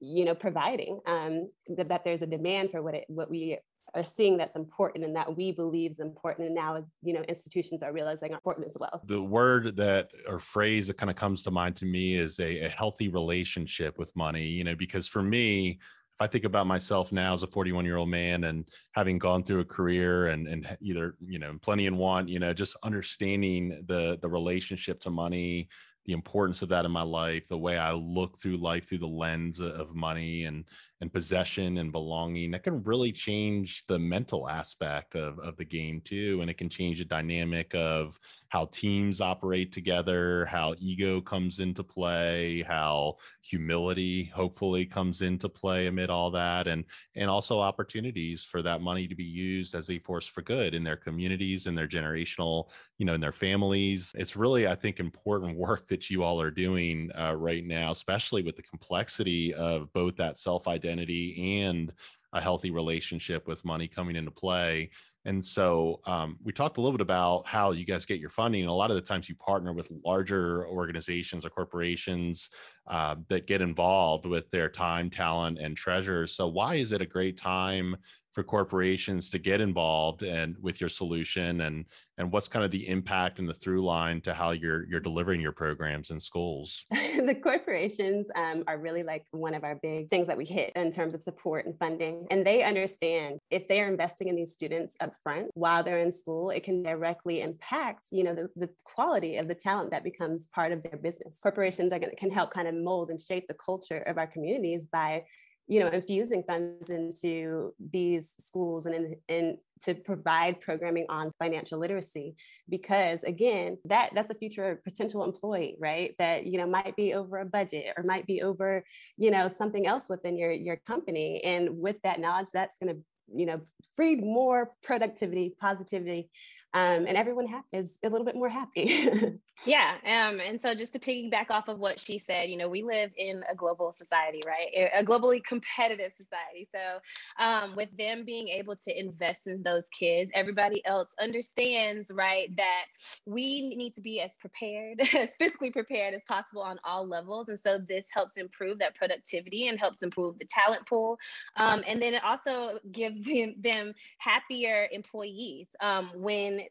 you 0.00 0.24
know 0.24 0.34
providing 0.34 1.00
um, 1.06 1.50
that, 1.76 1.88
that 1.88 2.04
there's 2.04 2.22
a 2.22 2.26
demand 2.26 2.70
for 2.70 2.82
what 2.82 2.94
it 2.94 3.04
what 3.08 3.30
we 3.30 3.58
are 3.94 4.04
seeing 4.04 4.36
that's 4.36 4.56
important 4.56 5.04
and 5.04 5.16
that 5.16 5.36
we 5.36 5.50
believe 5.50 5.90
is 5.90 6.00
important 6.00 6.46
and 6.46 6.54
now 6.54 6.84
you 7.02 7.12
know 7.12 7.22
institutions 7.22 7.82
are 7.82 7.92
realizing 7.92 8.32
are 8.32 8.36
important 8.36 8.66
as 8.68 8.76
well 8.78 9.02
the 9.06 9.20
word 9.20 9.76
that 9.76 10.10
or 10.28 10.38
phrase 10.38 10.86
that 10.86 10.96
kind 10.96 11.10
of 11.10 11.16
comes 11.16 11.42
to 11.42 11.50
mind 11.50 11.76
to 11.76 11.84
me 11.84 12.16
is 12.16 12.38
a, 12.38 12.66
a 12.66 12.68
healthy 12.68 13.08
relationship 13.08 13.98
with 13.98 14.14
money 14.14 14.44
you 14.44 14.64
know 14.64 14.76
because 14.76 15.08
for 15.08 15.22
me 15.22 15.78
I 16.20 16.26
think 16.26 16.44
about 16.44 16.66
myself 16.66 17.12
now 17.12 17.32
as 17.32 17.42
a 17.42 17.46
41 17.46 17.86
year 17.86 17.96
old 17.96 18.10
man 18.10 18.44
and 18.44 18.68
having 18.92 19.18
gone 19.18 19.42
through 19.42 19.60
a 19.60 19.64
career 19.64 20.28
and, 20.28 20.46
and 20.46 20.76
either, 20.82 21.14
you 21.26 21.38
know, 21.38 21.58
plenty 21.62 21.86
and 21.86 21.96
want, 21.96 22.28
you 22.28 22.38
know, 22.38 22.52
just 22.52 22.76
understanding 22.82 23.82
the, 23.88 24.18
the 24.20 24.28
relationship 24.28 25.00
to 25.00 25.10
money, 25.10 25.68
the 26.04 26.12
importance 26.12 26.60
of 26.60 26.68
that 26.68 26.84
in 26.84 26.90
my 26.90 27.02
life, 27.02 27.48
the 27.48 27.56
way 27.56 27.78
I 27.78 27.92
look 27.92 28.38
through 28.38 28.58
life 28.58 28.86
through 28.86 28.98
the 28.98 29.06
lens 29.06 29.60
of 29.60 29.94
money 29.94 30.44
and 30.44 30.66
and 31.00 31.12
possession 31.12 31.78
and 31.78 31.92
belonging, 31.92 32.50
that 32.50 32.62
can 32.62 32.82
really 32.82 33.12
change 33.12 33.86
the 33.86 33.98
mental 33.98 34.48
aspect 34.48 35.14
of, 35.14 35.38
of 35.38 35.56
the 35.56 35.64
game 35.64 36.00
too. 36.04 36.38
And 36.40 36.50
it 36.50 36.58
can 36.58 36.68
change 36.68 36.98
the 36.98 37.04
dynamic 37.04 37.74
of 37.74 38.18
how 38.50 38.66
teams 38.66 39.20
operate 39.20 39.72
together, 39.72 40.44
how 40.46 40.74
ego 40.78 41.20
comes 41.20 41.60
into 41.60 41.84
play, 41.84 42.62
how 42.66 43.16
humility 43.42 44.24
hopefully 44.24 44.84
comes 44.84 45.22
into 45.22 45.48
play 45.48 45.86
amid 45.86 46.10
all 46.10 46.32
that, 46.32 46.66
and 46.66 46.84
and 47.14 47.30
also 47.30 47.60
opportunities 47.60 48.44
for 48.44 48.60
that 48.60 48.80
money 48.80 49.06
to 49.06 49.14
be 49.14 49.24
used 49.24 49.74
as 49.76 49.88
a 49.88 50.00
force 50.00 50.26
for 50.26 50.42
good 50.42 50.74
in 50.74 50.82
their 50.82 50.96
communities, 50.96 51.68
in 51.68 51.76
their 51.76 51.86
generational, 51.86 52.70
you 52.98 53.06
know, 53.06 53.14
in 53.14 53.20
their 53.20 53.32
families. 53.32 54.12
It's 54.18 54.34
really, 54.34 54.66
I 54.66 54.74
think, 54.74 54.98
important 54.98 55.56
work 55.70 55.86
that 55.88 56.10
you 56.10 56.24
all 56.24 56.40
are 56.40 56.50
doing 56.50 57.10
uh, 57.16 57.34
right 57.36 57.64
now, 57.64 57.92
especially 57.92 58.42
with 58.42 58.56
the 58.56 58.62
complexity 58.62 59.54
of 59.54 59.92
both 59.92 60.16
that 60.16 60.38
self 60.38 60.66
identity 60.66 60.89
and 60.98 61.92
a 62.32 62.40
healthy 62.40 62.70
relationship 62.70 63.46
with 63.48 63.64
money 63.64 63.88
coming 63.88 64.16
into 64.16 64.30
play 64.30 64.90
and 65.26 65.44
so 65.44 66.00
um, 66.06 66.38
we 66.42 66.52
talked 66.52 66.78
a 66.78 66.80
little 66.80 66.96
bit 66.96 67.02
about 67.02 67.46
how 67.46 67.72
you 67.72 67.84
guys 67.84 68.06
get 68.06 68.20
your 68.20 68.30
funding. 68.30 68.62
And 68.62 68.70
a 68.70 68.74
lot 68.74 68.90
of 68.90 68.96
the 68.96 69.02
times 69.02 69.28
you 69.28 69.34
partner 69.34 69.72
with 69.72 69.92
larger 70.04 70.66
organizations 70.66 71.44
or 71.44 71.50
corporations 71.50 72.48
uh, 72.86 73.16
that 73.28 73.46
get 73.46 73.60
involved 73.60 74.24
with 74.24 74.50
their 74.50 74.70
time, 74.70 75.10
talent, 75.10 75.58
and 75.58 75.76
treasure. 75.76 76.26
So 76.26 76.48
why 76.48 76.76
is 76.76 76.92
it 76.92 77.02
a 77.02 77.06
great 77.06 77.36
time 77.36 77.96
for 78.32 78.42
corporations 78.42 79.28
to 79.30 79.38
get 79.38 79.60
involved 79.60 80.22
and 80.22 80.56
with 80.60 80.80
your 80.80 80.88
solution 80.88 81.62
and 81.62 81.84
and 82.18 82.30
what's 82.30 82.48
kind 82.48 82.64
of 82.64 82.70
the 82.70 82.86
impact 82.86 83.38
and 83.38 83.48
the 83.48 83.54
through 83.54 83.82
line 83.82 84.20
to 84.20 84.34
how 84.34 84.50
you're 84.50 84.86
you're 84.88 85.00
delivering 85.00 85.40
your 85.40 85.52
programs 85.52 86.10
in 86.10 86.20
schools? 86.20 86.84
The 87.20 87.34
corporations 87.34 88.26
um, 88.34 88.64
are 88.66 88.78
really 88.78 89.02
like 89.02 89.24
one 89.30 89.54
of 89.54 89.62
our 89.62 89.76
big 89.82 90.08
things 90.08 90.26
that 90.26 90.36
we 90.36 90.44
hit 90.44 90.72
in 90.74 90.90
terms 90.90 91.14
of 91.14 91.22
support 91.22 91.66
and 91.66 91.78
funding 91.78 92.26
and 92.30 92.46
they 92.46 92.62
understand 92.62 93.38
if 93.50 93.68
they 93.68 93.80
are 93.80 93.88
investing 93.88 94.28
in 94.28 94.36
these 94.36 94.52
students 94.52 94.96
up 95.00 95.12
front 95.22 95.48
while 95.54 95.82
they're 95.82 95.98
in 95.98 96.10
school 96.10 96.50
it 96.50 96.62
can 96.62 96.82
directly 96.82 97.42
impact 97.42 98.06
you 98.10 98.24
know 98.24 98.34
the, 98.34 98.48
the 98.56 98.70
quality 98.84 99.36
of 99.36 99.48
the 99.48 99.54
talent 99.54 99.90
that 99.90 100.02
becomes 100.02 100.46
part 100.48 100.72
of 100.72 100.82
their 100.82 100.96
business. 100.96 101.38
Corporations 101.42 101.92
are 101.92 101.98
going 101.98 102.10
to 102.10 102.16
can 102.16 102.30
help 102.30 102.52
kind 102.52 102.68
of 102.68 102.74
mold 102.74 103.10
and 103.10 103.20
shape 103.20 103.46
the 103.48 103.54
culture 103.54 103.98
of 103.98 104.18
our 104.18 104.26
communities 104.26 104.86
by 104.86 105.24
you 105.70 105.78
know, 105.78 105.86
infusing 105.86 106.42
funds 106.42 106.90
into 106.90 107.72
these 107.92 108.34
schools 108.38 108.86
and 108.86 108.94
in, 108.96 109.16
in 109.28 109.58
to 109.82 109.94
provide 109.94 110.60
programming 110.60 111.06
on 111.08 111.32
financial 111.38 111.78
literacy 111.78 112.34
because 112.68 113.22
again 113.22 113.78
that 113.84 114.10
that's 114.12 114.30
a 114.30 114.34
future 114.34 114.80
potential 114.82 115.22
employee 115.22 115.76
right? 115.78 116.16
That 116.18 116.44
you 116.44 116.58
know 116.58 116.66
might 116.66 116.96
be 116.96 117.14
over 117.14 117.38
a 117.38 117.44
budget 117.44 117.94
or 117.96 118.02
might 118.02 118.26
be 118.26 118.42
over 118.42 118.84
you 119.16 119.30
know 119.30 119.46
something 119.46 119.86
else 119.86 120.08
within 120.08 120.36
your 120.36 120.50
your 120.50 120.76
company. 120.76 121.40
And 121.44 121.78
with 121.78 122.02
that 122.02 122.18
knowledge 122.18 122.48
that's 122.52 122.76
going 122.76 122.96
to 122.96 123.00
you 123.32 123.46
know 123.46 123.56
breed 123.96 124.24
more 124.24 124.72
productivity 124.82 125.54
positivity 125.60 126.30
um, 126.72 127.06
and 127.06 127.16
everyone 127.16 127.48
ha- 127.48 127.64
is 127.72 127.98
a 128.04 128.08
little 128.08 128.24
bit 128.24 128.36
more 128.36 128.48
happy. 128.48 129.10
yeah. 129.66 129.94
Um, 130.04 130.38
and 130.40 130.60
so 130.60 130.72
just 130.74 130.92
to 130.92 131.00
piggyback 131.00 131.50
off 131.50 131.68
of 131.68 131.80
what 131.80 131.98
she 131.98 132.18
said, 132.18 132.48
you 132.48 132.56
know, 132.56 132.68
we 132.68 132.82
live 132.82 133.12
in 133.16 133.42
a 133.50 133.56
global 133.56 133.92
society, 133.92 134.40
right? 134.46 134.90
A 134.94 135.04
globally 135.04 135.42
competitive 135.42 136.12
society. 136.12 136.68
So 136.72 137.00
um, 137.42 137.74
with 137.74 137.88
them 137.96 138.24
being 138.24 138.48
able 138.48 138.76
to 138.76 138.98
invest 138.98 139.48
in 139.48 139.64
those 139.64 139.84
kids, 139.98 140.30
everybody 140.32 140.84
else 140.86 141.08
understands, 141.20 142.12
right, 142.14 142.54
that 142.56 142.84
we 143.26 143.74
need 143.74 143.94
to 143.94 144.00
be 144.00 144.20
as 144.20 144.36
prepared, 144.36 145.00
as 145.14 145.34
physically 145.40 145.72
prepared 145.72 146.14
as 146.14 146.22
possible 146.28 146.62
on 146.62 146.78
all 146.84 147.06
levels. 147.06 147.48
And 147.48 147.58
so 147.58 147.78
this 147.78 148.04
helps 148.14 148.36
improve 148.36 148.78
that 148.78 148.94
productivity 148.94 149.66
and 149.66 149.78
helps 149.78 150.04
improve 150.04 150.38
the 150.38 150.46
talent 150.46 150.86
pool. 150.86 151.18
Um, 151.56 151.82
and 151.88 152.00
then 152.00 152.14
it 152.14 152.22
also 152.22 152.78
gives 152.92 153.18
them, 153.24 153.54
them 153.58 153.92
happier 154.18 154.86
employees 154.92 155.66
um, 155.80 156.10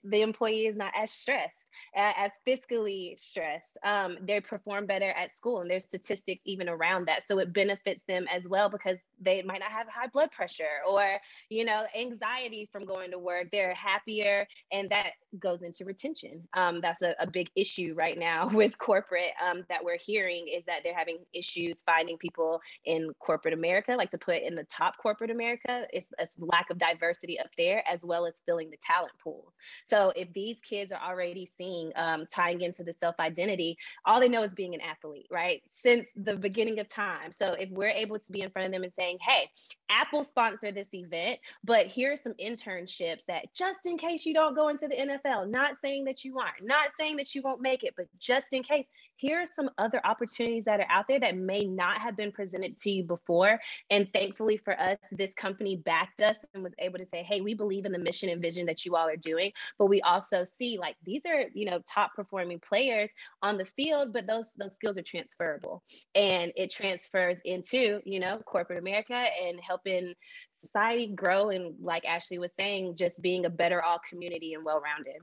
the 0.03 0.21
employee 0.21 0.67
is 0.67 0.75
not 0.75 0.93
as 0.95 1.11
stressed, 1.11 1.58
as 1.95 2.31
fiscally 2.47 3.17
stressed. 3.17 3.77
Um, 3.83 4.17
they 4.21 4.39
perform 4.39 4.85
better 4.85 5.09
at 5.11 5.35
school, 5.35 5.61
and 5.61 5.69
there's 5.69 5.85
statistics 5.85 6.41
even 6.45 6.69
around 6.69 7.07
that. 7.07 7.27
So 7.27 7.39
it 7.39 7.53
benefits 7.53 8.03
them 8.07 8.25
as 8.31 8.47
well 8.47 8.69
because 8.69 8.97
they 9.21 9.41
might 9.41 9.59
not 9.59 9.71
have 9.71 9.87
high 9.89 10.07
blood 10.07 10.31
pressure 10.31 10.63
or 10.87 11.15
you 11.49 11.65
know 11.65 11.85
anxiety 11.97 12.69
from 12.71 12.85
going 12.85 13.11
to 13.11 13.19
work. 13.19 13.47
They're 13.51 13.73
happier, 13.73 14.47
and 14.71 14.89
that 14.89 15.11
goes 15.37 15.61
into 15.61 15.85
retention. 15.85 16.47
Um, 16.53 16.81
that's 16.81 17.01
a, 17.01 17.15
a, 17.19 17.27
big 17.27 17.49
issue 17.55 17.93
right 17.95 18.17
now 18.17 18.49
with 18.53 18.77
corporate 18.77 19.31
um, 19.45 19.63
that 19.69 19.83
we're 19.83 19.99
hearing 19.99 20.47
is 20.47 20.63
that 20.65 20.79
they're 20.83 20.97
having 20.97 21.19
issues 21.33 21.83
finding 21.83 22.17
people 22.17 22.59
in 22.85 23.11
corporate 23.19 23.53
America, 23.53 23.93
like 23.95 24.09
to 24.09 24.17
put 24.17 24.41
in 24.41 24.55
the 24.55 24.63
top 24.63 24.97
corporate 24.97 25.29
America. 25.29 25.85
It's, 25.93 26.09
it's 26.17 26.35
lack 26.39 26.69
of 26.71 26.79
diversity 26.79 27.39
up 27.39 27.49
there 27.57 27.83
as 27.89 28.03
well 28.03 28.25
as 28.25 28.41
filling 28.45 28.71
the 28.71 28.77
talent 28.81 29.13
pools. 29.23 29.53
So 29.85 30.11
if 30.15 30.33
these 30.33 30.59
kids 30.61 30.91
are 30.91 31.01
already 31.01 31.47
seeing 31.57 31.68
um, 31.95 32.25
tying 32.33 32.61
into 32.61 32.83
the 32.83 32.93
self 32.93 33.19
identity, 33.19 33.77
all 34.05 34.19
they 34.19 34.29
know 34.29 34.43
is 34.43 34.53
being 34.53 34.75
an 34.75 34.81
athlete, 34.81 35.27
right? 35.29 35.61
Since 35.71 36.07
the 36.15 36.35
beginning 36.35 36.79
of 36.79 36.87
time. 36.87 37.31
So 37.31 37.53
if 37.53 37.69
we're 37.69 37.89
able 37.89 38.19
to 38.19 38.31
be 38.31 38.41
in 38.41 38.49
front 38.49 38.67
of 38.67 38.71
them 38.73 38.83
and 38.83 38.93
saying, 38.97 39.17
hey, 39.21 39.49
Apple 39.89 40.23
sponsored 40.23 40.75
this 40.75 40.93
event, 40.93 41.39
but 41.63 41.87
here's 41.87 42.21
some 42.21 42.33
internships 42.33 43.25
that 43.27 43.53
just 43.53 43.85
in 43.85 43.97
case 43.97 44.25
you 44.25 44.33
don't 44.33 44.55
go 44.55 44.69
into 44.69 44.87
the 44.87 44.95
NFL, 44.95 45.49
not 45.49 45.75
saying 45.83 46.05
that 46.05 46.23
you 46.23 46.39
aren't, 46.39 46.63
not 46.63 46.91
saying 46.97 47.17
that 47.17 47.33
you 47.35 47.41
won't 47.41 47.61
make 47.61 47.83
it, 47.83 47.93
but 47.97 48.05
just 48.19 48.53
in 48.53 48.63
case, 48.63 48.85
here 49.15 49.41
are 49.41 49.45
some 49.45 49.69
other 49.77 49.99
opportunities 50.05 50.63
that 50.65 50.79
are 50.79 50.87
out 50.89 51.05
there 51.09 51.19
that 51.19 51.35
may 51.35 51.65
not 51.65 51.97
have 51.97 52.15
been 52.15 52.31
presented 52.31 52.77
to 52.77 52.89
you 52.89 53.03
before. 53.03 53.59
And 53.89 54.07
thankfully 54.13 54.57
for 54.57 54.79
us, 54.79 54.97
this 55.11 55.33
company 55.33 55.75
backed 55.75 56.21
us 56.21 56.37
and 56.53 56.63
was 56.63 56.73
able 56.79 56.99
to 56.99 57.05
say, 57.05 57.23
hey, 57.23 57.41
we 57.41 57.53
believe 57.53 57.85
in 57.85 57.91
the 57.91 57.99
mission 57.99 58.29
and 58.29 58.41
vision 58.41 58.65
that 58.67 58.85
you 58.85 58.95
all 58.95 59.07
are 59.07 59.17
doing. 59.17 59.51
But 59.77 59.87
we 59.87 59.99
also 60.01 60.45
see 60.45 60.77
like 60.79 60.95
these 61.03 61.23
are, 61.27 61.45
you 61.53 61.65
know, 61.65 61.81
top 61.91 62.13
performing 62.15 62.59
players 62.59 63.09
on 63.41 63.57
the 63.57 63.65
field, 63.65 64.13
but 64.13 64.27
those 64.27 64.53
those 64.57 64.73
skills 64.73 64.97
are 64.97 65.03
transferable. 65.03 65.83
And 66.15 66.51
it 66.55 66.71
transfers 66.71 67.39
into, 67.45 68.01
you 68.05 68.19
know, 68.19 68.39
corporate 68.39 68.79
America 68.79 69.25
and 69.43 69.59
helping 69.59 70.13
society 70.57 71.07
grow 71.07 71.49
and 71.49 71.75
like 71.81 72.05
Ashley 72.05 72.39
was 72.39 72.53
saying, 72.55 72.95
just 72.95 73.21
being 73.21 73.45
a 73.45 73.49
better 73.49 73.81
all 73.81 73.99
community 74.09 74.53
and 74.53 74.65
well-rounded 74.65 75.21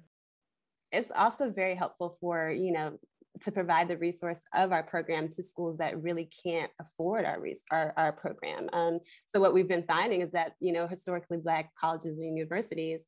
it's 0.93 1.11
also 1.11 1.51
very 1.51 1.75
helpful 1.75 2.17
for 2.21 2.49
you 2.49 2.71
know 2.71 2.97
to 3.43 3.53
provide 3.53 3.89
the 3.89 3.97
resource 3.97 4.41
of 4.55 4.73
our 4.73 4.83
program 4.83 5.29
to 5.29 5.43
schools 5.43 5.79
that 5.79 6.03
really 6.03 6.29
can't 6.45 6.71
afford 6.81 7.25
our, 7.25 7.39
our, 7.71 7.93
our 7.97 8.13
program. 8.13 8.69
Um, 8.73 9.01
so 9.27 9.41
what 9.41 9.53
we've 9.55 9.69
been 9.69 9.85
finding 9.85 10.23
is 10.23 10.31
that, 10.33 10.55
you 10.61 10.73
know, 10.73 10.87
historically 10.87 11.39
Black 11.39 11.75
colleges 11.75 12.19
and 12.19 12.37
universities 12.37 13.05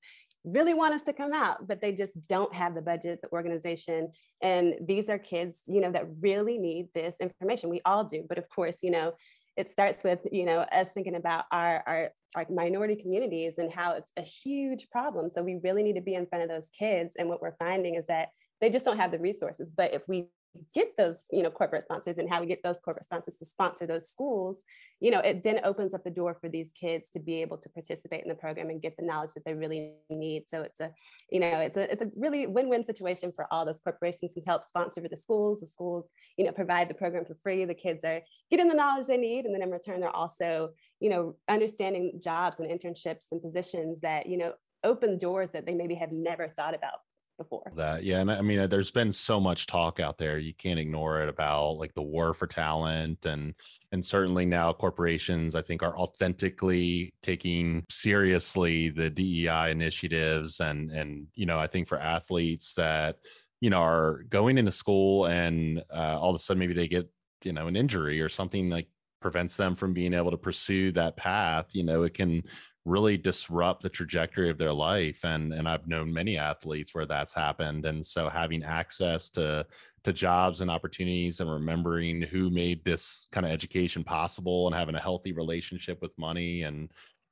really 0.54 0.74
want 0.74 0.94
us 0.94 1.02
to 1.04 1.12
come 1.12 1.32
out, 1.32 1.66
but 1.66 1.80
they 1.80 1.92
just 1.92 2.16
don't 2.28 2.54
have 2.54 2.74
the 2.74 2.82
budget, 2.82 3.20
the 3.22 3.32
organization. 3.32 4.10
And 4.42 4.74
these 4.80 5.08
are 5.08 5.18
kids, 5.18 5.62
you 5.66 5.80
know, 5.80 5.92
that 5.92 6.06
really 6.20 6.58
need 6.58 6.88
this 6.94 7.16
information. 7.20 7.70
We 7.70 7.80
all 7.84 8.04
do. 8.04 8.24
But 8.28 8.38
of 8.38 8.48
course, 8.48 8.82
you 8.82 8.90
know, 8.90 9.12
it 9.56 9.68
starts 9.68 10.04
with, 10.04 10.20
you 10.30 10.44
know, 10.44 10.60
us 10.60 10.92
thinking 10.92 11.16
about 11.16 11.44
our, 11.50 11.82
our, 11.86 12.10
our 12.36 12.46
minority 12.48 12.94
communities 12.94 13.58
and 13.58 13.72
how 13.72 13.94
it's 13.94 14.12
a 14.16 14.22
huge 14.22 14.88
problem. 14.90 15.28
So 15.28 15.42
we 15.42 15.58
really 15.64 15.82
need 15.82 15.96
to 15.96 16.00
be 16.00 16.14
in 16.14 16.26
front 16.26 16.44
of 16.44 16.50
those 16.50 16.70
kids. 16.70 17.14
And 17.18 17.28
what 17.28 17.42
we're 17.42 17.56
finding 17.58 17.96
is 17.96 18.06
that 18.06 18.28
they 18.60 18.70
just 18.70 18.84
don't 18.84 18.98
have 18.98 19.12
the 19.12 19.18
resources. 19.18 19.72
But 19.76 19.94
if 19.94 20.02
we 20.08 20.28
get 20.74 20.96
those, 20.96 21.24
you 21.30 21.42
know, 21.42 21.50
corporate 21.50 21.82
sponsors 21.82 22.18
and 22.18 22.28
how 22.28 22.40
we 22.40 22.46
get 22.46 22.62
those 22.62 22.80
corporate 22.80 23.04
sponsors 23.04 23.36
to 23.38 23.44
sponsor 23.44 23.86
those 23.86 24.08
schools, 24.08 24.62
you 24.98 25.10
know, 25.10 25.20
it 25.20 25.42
then 25.42 25.60
opens 25.62 25.94
up 25.94 26.02
the 26.02 26.10
door 26.10 26.36
for 26.40 26.48
these 26.48 26.72
kids 26.72 27.08
to 27.10 27.20
be 27.20 27.40
able 27.42 27.56
to 27.58 27.68
participate 27.68 28.22
in 28.22 28.28
the 28.28 28.34
program 28.34 28.70
and 28.70 28.82
get 28.82 28.96
the 28.96 29.04
knowledge 29.04 29.34
that 29.34 29.44
they 29.44 29.54
really 29.54 29.92
need. 30.10 30.48
So 30.48 30.62
it's 30.62 30.80
a, 30.80 30.90
you 31.30 31.40
know, 31.40 31.60
it's 31.60 31.76
a 31.76 31.90
it's 31.92 32.02
a 32.02 32.10
really 32.16 32.46
win-win 32.46 32.82
situation 32.82 33.30
for 33.30 33.46
all 33.50 33.64
those 33.64 33.80
corporations 33.80 34.34
to 34.34 34.40
help 34.40 34.64
sponsor 34.64 35.00
the 35.08 35.16
schools. 35.16 35.60
The 35.60 35.66
schools, 35.66 36.06
you 36.36 36.44
know, 36.44 36.52
provide 36.52 36.88
the 36.88 36.94
program 36.94 37.24
for 37.24 37.36
free. 37.42 37.64
The 37.64 37.74
kids 37.74 38.04
are 38.04 38.22
getting 38.50 38.68
the 38.68 38.74
knowledge 38.74 39.06
they 39.06 39.16
need, 39.16 39.44
and 39.44 39.54
then 39.54 39.62
in 39.62 39.70
return, 39.70 40.00
they're 40.00 40.10
also, 40.10 40.70
you 41.00 41.10
know, 41.10 41.36
understanding 41.48 42.20
jobs 42.22 42.58
and 42.58 42.68
internships 42.70 43.26
and 43.30 43.42
positions 43.42 44.00
that, 44.00 44.26
you 44.26 44.38
know, 44.38 44.54
open 44.84 45.18
doors 45.18 45.50
that 45.52 45.66
they 45.66 45.74
maybe 45.74 45.94
have 45.94 46.12
never 46.12 46.48
thought 46.48 46.74
about 46.74 47.00
before. 47.38 47.72
That 47.74 48.04
yeah, 48.04 48.20
and 48.20 48.30
I 48.30 48.42
mean, 48.42 48.68
there's 48.68 48.90
been 48.90 49.12
so 49.12 49.40
much 49.40 49.66
talk 49.66 50.00
out 50.00 50.18
there. 50.18 50.38
You 50.38 50.52
can't 50.52 50.78
ignore 50.78 51.22
it 51.22 51.28
about 51.28 51.78
like 51.78 51.94
the 51.94 52.02
war 52.02 52.34
for 52.34 52.46
talent, 52.46 53.24
and 53.24 53.54
and 53.92 54.04
certainly 54.04 54.44
now 54.44 54.72
corporations, 54.74 55.54
I 55.54 55.62
think, 55.62 55.82
are 55.82 55.96
authentically 55.96 57.14
taking 57.22 57.84
seriously 57.88 58.90
the 58.90 59.08
DEI 59.08 59.70
initiatives, 59.70 60.60
and 60.60 60.90
and 60.90 61.26
you 61.34 61.46
know, 61.46 61.58
I 61.58 61.66
think 61.66 61.88
for 61.88 61.98
athletes 61.98 62.74
that 62.74 63.16
you 63.60 63.70
know 63.70 63.80
are 63.80 64.24
going 64.28 64.58
into 64.58 64.72
school 64.72 65.26
and 65.26 65.82
uh, 65.94 66.18
all 66.20 66.30
of 66.30 66.36
a 66.36 66.42
sudden 66.42 66.58
maybe 66.58 66.74
they 66.74 66.88
get 66.88 67.10
you 67.44 67.52
know 67.52 67.66
an 67.66 67.76
injury 67.76 68.20
or 68.20 68.28
something 68.28 68.68
like 68.68 68.88
prevents 69.20 69.56
them 69.56 69.74
from 69.74 69.92
being 69.92 70.14
able 70.14 70.30
to 70.30 70.36
pursue 70.36 70.92
that 70.92 71.16
path 71.16 71.66
you 71.72 71.82
know 71.82 72.02
it 72.02 72.14
can 72.14 72.42
really 72.84 73.18
disrupt 73.18 73.82
the 73.82 73.88
trajectory 73.88 74.48
of 74.48 74.58
their 74.58 74.72
life 74.72 75.24
and 75.24 75.52
and 75.52 75.68
I've 75.68 75.86
known 75.86 76.12
many 76.12 76.38
athletes 76.38 76.94
where 76.94 77.06
that's 77.06 77.34
happened 77.34 77.84
and 77.84 78.04
so 78.04 78.28
having 78.28 78.62
access 78.64 79.30
to 79.30 79.66
to 80.04 80.12
jobs 80.12 80.60
and 80.60 80.70
opportunities 80.70 81.40
and 81.40 81.50
remembering 81.50 82.22
who 82.22 82.50
made 82.50 82.82
this 82.84 83.26
kind 83.30 83.44
of 83.44 83.52
education 83.52 84.02
possible 84.02 84.66
and 84.66 84.74
having 84.74 84.94
a 84.94 85.00
healthy 85.00 85.32
relationship 85.32 86.00
with 86.00 86.16
money 86.18 86.62
and 86.62 86.90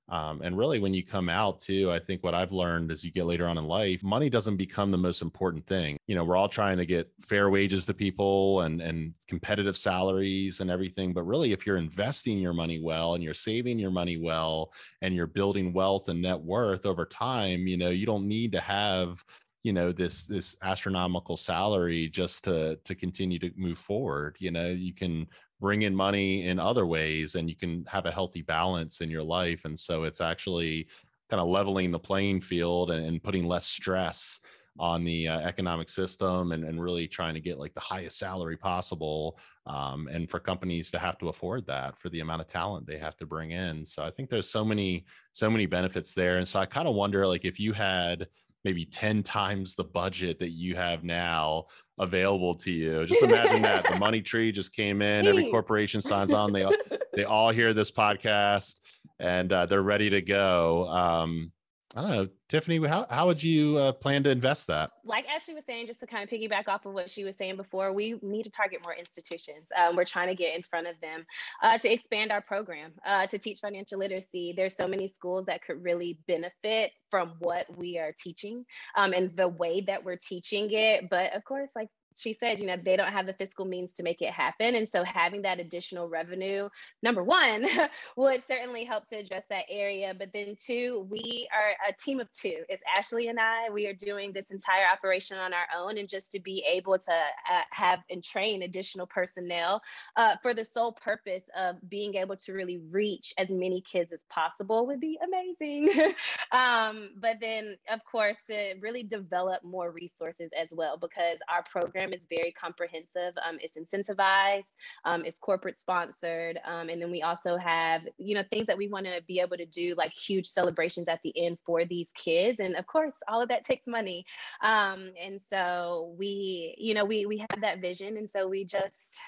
um, 0.09 0.41
and 0.43 0.57
really, 0.57 0.79
when 0.79 0.95
you 0.95 1.05
come 1.05 1.29
out 1.29 1.61
too, 1.61 1.91
I 1.91 1.99
think 1.99 2.23
what 2.23 2.35
I've 2.35 2.53
learned 2.53 2.93
as 2.93 3.03
you 3.03 3.11
get 3.11 3.27
later 3.27 3.49
on 3.49 3.59
in 3.59 3.65
life, 3.65 4.05
money 4.05 4.31
doesn't 4.31 4.57
become 4.57 4.93
the 4.93 4.99
most 4.99 5.21
important 5.21 5.67
thing. 5.67 5.97
You 6.07 6.15
know, 6.15 6.23
we're 6.23 6.37
all 6.37 6.49
trying 6.49 6.77
to 6.79 6.87
get 6.87 7.11
fair 7.21 7.51
wages 7.51 7.87
to 7.87 7.95
people 7.95 8.61
and 8.61 8.81
and 8.81 9.15
competitive 9.29 9.77
salaries 9.77 10.61
and 10.61 10.71
everything. 10.71 11.13
But 11.13 11.25
really, 11.25 11.53
if 11.53 11.67
you're 11.67 11.77
investing 11.77 12.39
your 12.39 12.53
money 12.53 12.81
well 12.81 13.15
and 13.15 13.25
you're 13.25 13.35
saving 13.35 13.81
your 13.81 13.91
money 13.91 14.17
well 14.17 14.73
and 15.03 15.13
you're 15.13 15.27
building 15.27 15.73
wealth 15.73 16.09
and 16.09 16.23
net 16.23 16.41
worth 16.41 16.87
over 16.87 17.05
time, 17.05 17.67
you 17.67 17.77
know, 17.77 17.91
you 17.91 18.07
don't 18.07 18.29
need 18.29 18.53
to 18.53 18.61
have 18.61 19.25
you 19.65 19.73
know 19.73 19.91
this 19.91 20.27
this 20.27 20.55
astronomical 20.63 21.37
salary 21.37 22.09
just 22.09 22.45
to 22.45 22.79
to 22.85 22.95
continue 22.95 23.41
to 23.41 23.51
move 23.57 23.81
forward 23.81 24.37
you 24.39 24.53
know 24.53 24.69
you 24.69 24.95
can 24.95 25.27
bring 25.61 25.83
in 25.83 25.95
money 25.95 26.47
in 26.47 26.59
other 26.59 26.87
ways 26.87 27.35
and 27.35 27.49
you 27.49 27.57
can 27.57 27.85
have 27.87 28.07
a 28.07 28.11
healthy 28.11 28.43
balance 28.43 29.01
in 29.01 29.11
your 29.11 29.23
life 29.23 29.65
and 29.65 29.79
so 29.79 30.05
it's 30.05 30.21
actually 30.21 30.87
kind 31.31 31.41
of 31.41 31.49
leveling 31.49 31.91
the 31.91 31.99
playing 31.99 32.41
field 32.41 32.91
and, 32.91 33.05
and 33.05 33.23
putting 33.23 33.47
less 33.47 33.67
stress 33.67 34.41
on 34.79 35.05
the 35.05 35.27
uh, 35.27 35.41
economic 35.41 35.89
system 35.89 36.53
and, 36.53 36.63
and 36.65 36.83
really 36.83 37.09
trying 37.09 37.33
to 37.33 37.41
get 37.41 37.59
like 37.59 37.73
the 37.73 37.81
highest 37.81 38.19
salary 38.19 38.57
possible 38.57 39.39
um, 39.67 40.07
and 40.13 40.31
for 40.31 40.39
companies 40.39 40.91
to 40.91 40.99
have 40.99 41.17
to 41.19 41.31
afford 41.31 41.67
that 41.67 41.99
for 41.99 42.11
the 42.11 42.21
amount 42.21 42.43
of 42.43 42.47
talent 42.47 42.87
they 42.87 42.99
have 42.99 43.17
to 43.17 43.25
bring 43.25 43.53
in. 43.53 43.87
So 43.87 44.03
i 44.03 44.11
think 44.11 44.29
there's 44.29 44.51
so 44.51 44.65
many 44.65 45.07
so 45.33 45.51
many 45.51 45.67
benefits 45.67 46.13
there 46.13 46.37
and 46.37 46.47
so 46.47 46.59
i 46.59 46.67
kind 46.67 46.87
of 46.87 46.95
wonder 46.95 47.27
like 47.27 47.45
if 47.45 47.59
you 47.59 47.73
had 47.73 48.27
maybe 48.67 48.85
10 48.85 49.23
times 49.23 49.77
the 49.77 49.85
budget 49.85 50.41
that 50.41 50.51
you 50.51 50.75
have 50.75 51.05
now 51.05 51.67
available 52.01 52.53
to 52.57 52.73
you. 52.73 53.07
Just 53.07 53.23
imagine 53.23 53.63
that 53.63 53.89
the 53.89 53.97
money 54.01 54.21
tree 54.21 54.51
just 54.51 54.75
came 54.75 55.03
in, 55.03 55.25
every 55.25 55.49
corporation 55.53 56.03
signs 56.03 56.33
on, 56.33 56.53
they 56.53 56.65
all, 56.65 56.75
they 57.15 57.23
all 57.23 57.51
hear 57.53 57.73
this 57.73 57.93
podcast 57.93 58.75
and 59.21 59.53
uh, 59.53 59.67
they're 59.67 59.85
ready 59.85 60.11
to 60.11 60.21
go. 60.21 60.89
Um, 60.89 61.53
I 61.95 62.01
don't 62.01 62.11
know, 62.11 62.29
Tiffany, 62.49 62.87
how, 62.87 63.07
how 63.09 63.27
would 63.27 63.43
you 63.43 63.77
uh, 63.77 63.93
plan 63.93 64.23
to 64.25 64.31
invest 64.31 64.67
that? 64.67 64.91
Like 65.05 65.27
Ashley 65.29 65.55
was 65.55 65.65
saying, 65.65 65.87
just 65.87 66.01
to 66.01 66.07
kind 66.07 66.25
of 66.25 66.29
piggyback 66.29 66.69
off 66.69 66.85
of 66.85 66.93
what 66.93 67.09
she 67.09 67.25
was 67.25 67.37
saying 67.37 67.57
before, 67.57 67.93
we 67.93 68.19
need 68.23 68.43
to 68.43 68.51
target 68.51 68.81
more 68.85 68.95
institutions. 68.95 69.69
Um, 69.77 69.97
we're 69.97 70.05
trying 70.05 70.29
to 70.29 70.35
get 70.35 70.55
in 70.55 70.63
front 70.63 70.89
of 70.89 70.95
them 71.01 71.25
uh, 71.63 71.79
to 71.79 71.93
expand 71.93 72.33
our 72.33 72.41
program, 72.41 72.93
uh, 73.07 73.27
to 73.29 73.39
teach 73.39 73.61
financial 73.61 73.99
literacy. 73.99 74.53
There's 74.57 74.77
so 74.77 74.87
many 74.87 75.09
schools 75.09 75.47
that 75.47 75.63
could 75.63 75.83
really 75.83 76.19
benefit 76.27 76.93
from 77.11 77.35
what 77.39 77.67
we 77.79 77.99
are 77.99 78.13
teaching 78.13 78.65
um, 78.97 79.13
and 79.13 79.35
the 79.37 79.49
way 79.49 79.81
that 79.83 80.05
we're 80.05 80.17
teaching 80.17 80.69
it. 80.73 81.09
But 81.09 81.35
of 81.35 81.45
course, 81.45 81.71
like 81.77 81.89
she 82.17 82.33
said, 82.33 82.59
you 82.59 82.67
know, 82.67 82.77
they 82.83 82.97
don't 82.97 83.13
have 83.13 83.27
the 83.27 83.33
fiscal 83.35 83.65
means 83.65 83.93
to 83.95 84.03
make 84.03 84.23
it 84.23 84.31
happen. 84.31 84.75
And 84.75 84.89
so 84.89 85.05
having 85.05 85.43
that 85.43 85.61
additional 85.61 86.09
revenue, 86.09 86.69
number 87.03 87.23
one, 87.23 87.67
would 88.17 88.43
certainly 88.43 88.85
help 88.85 89.09
to 89.09 89.17
address 89.17 89.45
that 89.51 89.65
area. 89.69 90.15
But 90.19 90.33
then 90.33 90.57
two, 90.59 91.07
we 91.11 91.49
are 91.55 91.75
a 91.89 91.93
team 91.93 92.21
of 92.21 92.31
two. 92.33 92.65
It's 92.69 92.83
Ashley 92.97 93.29
and 93.29 93.39
I. 93.39 93.71
We 93.71 93.87
are 93.87 93.93
doing 93.93 94.33
this 94.33 94.51
entire 94.51 94.87
operation 94.91 95.39
on 95.39 95.53
our 95.53 95.67
own. 95.77 95.99
And 95.99 96.09
just 96.09 96.33
to 96.33 96.41
be 96.41 96.65
able 96.71 96.99
to 96.99 97.13
uh, 97.13 97.63
have 97.71 98.01
and 98.11 98.25
train 98.25 98.63
additional 98.63 99.07
personnel 99.07 99.83
uh, 100.17 100.37
for 100.43 100.55
the 100.55 100.65
sole 100.65 100.93
purpose 100.93 101.45
of 101.57 101.77
being 101.89 102.15
able 102.15 102.37
to 102.37 102.53
really 102.53 102.79
reach 102.91 103.35
as 103.39 103.51
many 103.51 103.81
kids 103.81 104.13
as 104.13 104.25
possible 104.31 104.87
would 104.87 105.01
be 105.01 105.19
amazing. 105.23 106.15
um, 106.53 107.11
but 107.17 107.37
then, 107.41 107.77
of 107.91 108.05
course, 108.05 108.39
to 108.49 108.75
really 108.81 109.03
develop 109.03 109.63
more 109.65 109.91
resources 109.91 110.51
as 110.59 110.69
well, 110.73 110.97
because 110.97 111.39
our 111.53 111.63
program 111.63 112.06
program 112.07 112.19
is 112.19 112.27
very 112.29 112.53
comprehensive. 112.53 113.35
Um, 113.47 113.59
it's 113.61 113.77
incentivized, 113.77 114.75
um, 115.05 115.25
it's 115.25 115.39
corporate 115.39 115.77
sponsored, 115.77 116.59
um, 116.65 116.89
and 116.89 117.01
then 117.01 117.11
we 117.11 117.23
also 117.23 117.57
have 117.57 118.03
you 118.19 118.35
know 118.35 118.45
things 118.51 118.67
that 118.67 118.77
we 118.77 118.89
want 118.89 119.07
to 119.07 119.21
be 119.27 119.41
able 119.41 119.57
to 119.57 119.67
do 119.67 119.95
like 119.97 120.13
huge 120.13 120.47
celebrations 120.47 121.09
at 121.09 121.21
the 121.23 121.33
end 121.37 121.59
for 121.65 121.85
these 121.85 122.11
kids, 122.15 122.61
and 122.61 122.77
of 122.77 122.87
course 122.87 123.15
all 123.29 123.43
of 123.43 123.49
that 123.49 123.65
takes 123.65 123.87
money. 123.87 124.25
Um, 124.63 125.11
and 125.21 125.41
so 125.41 126.15
we 126.19 126.75
you 126.79 126.95
know 126.95 127.05
we 127.05 127.27
we 127.27 127.39
have 127.39 127.61
that 127.61 127.81
vision, 127.81 128.17
and 128.17 128.29
so 128.29 128.49
we 128.49 128.65
just 128.65 129.19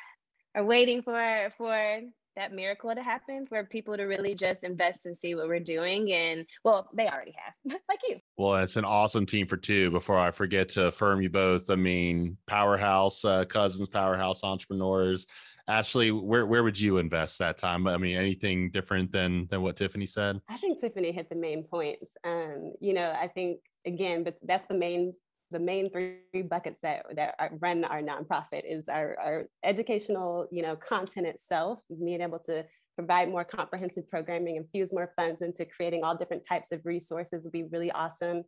are 0.54 0.64
waiting 0.64 1.02
for 1.02 1.50
for 1.56 2.00
that 2.38 2.54
miracle 2.54 2.94
to 2.94 3.02
happen 3.02 3.46
for 3.46 3.64
people 3.64 3.96
to 3.96 4.04
really 4.04 4.34
just 4.34 4.62
invest 4.64 5.06
and 5.06 5.16
see 5.16 5.34
what 5.34 5.48
we're 5.48 5.60
doing. 5.60 6.12
And 6.12 6.46
well, 6.64 6.88
they 6.94 7.08
already 7.08 7.34
have, 7.36 7.80
like 7.88 8.00
you. 8.08 8.18
Well, 8.36 8.62
it's 8.62 8.76
an 8.76 8.84
awesome 8.84 9.26
team 9.26 9.46
for 9.46 9.56
two. 9.56 9.90
Before 9.90 10.18
I 10.18 10.30
forget 10.30 10.68
to 10.70 10.86
affirm 10.86 11.20
you 11.20 11.28
both, 11.28 11.68
I 11.68 11.74
mean, 11.74 12.36
powerhouse 12.46 13.24
uh, 13.24 13.44
cousins, 13.44 13.88
powerhouse 13.88 14.42
entrepreneurs. 14.44 15.26
Ashley, 15.66 16.10
where 16.12 16.46
where 16.46 16.62
would 16.62 16.80
you 16.80 16.96
invest 16.96 17.38
that 17.40 17.58
time? 17.58 17.86
I 17.86 17.98
mean, 17.98 18.16
anything 18.16 18.70
different 18.70 19.12
than 19.12 19.46
than 19.50 19.60
what 19.60 19.76
Tiffany 19.76 20.06
said? 20.06 20.40
I 20.48 20.56
think 20.56 20.80
Tiffany 20.80 21.12
hit 21.12 21.28
the 21.28 21.36
main 21.36 21.62
points. 21.62 22.12
Um, 22.24 22.72
you 22.80 22.94
know, 22.94 23.14
I 23.20 23.26
think 23.26 23.58
again, 23.84 24.24
but 24.24 24.36
that's 24.44 24.66
the 24.66 24.74
main 24.74 25.12
the 25.50 25.58
main 25.58 25.90
three 25.90 26.42
buckets 26.48 26.80
that, 26.82 27.06
that 27.16 27.34
run 27.60 27.84
our 27.84 28.02
nonprofit 28.02 28.62
is 28.64 28.88
our, 28.88 29.16
our 29.18 29.46
educational, 29.64 30.46
you 30.50 30.62
know, 30.62 30.76
content 30.76 31.26
itself, 31.26 31.80
being 32.04 32.20
able 32.20 32.38
to 32.40 32.64
provide 32.96 33.30
more 33.30 33.44
comprehensive 33.44 34.10
programming, 34.10 34.56
infuse 34.56 34.92
more 34.92 35.12
funds 35.16 35.40
into 35.40 35.64
creating 35.64 36.02
all 36.02 36.16
different 36.16 36.44
types 36.46 36.72
of 36.72 36.84
resources 36.84 37.44
would 37.44 37.52
be 37.52 37.62
really 37.64 37.90
awesome. 37.92 38.42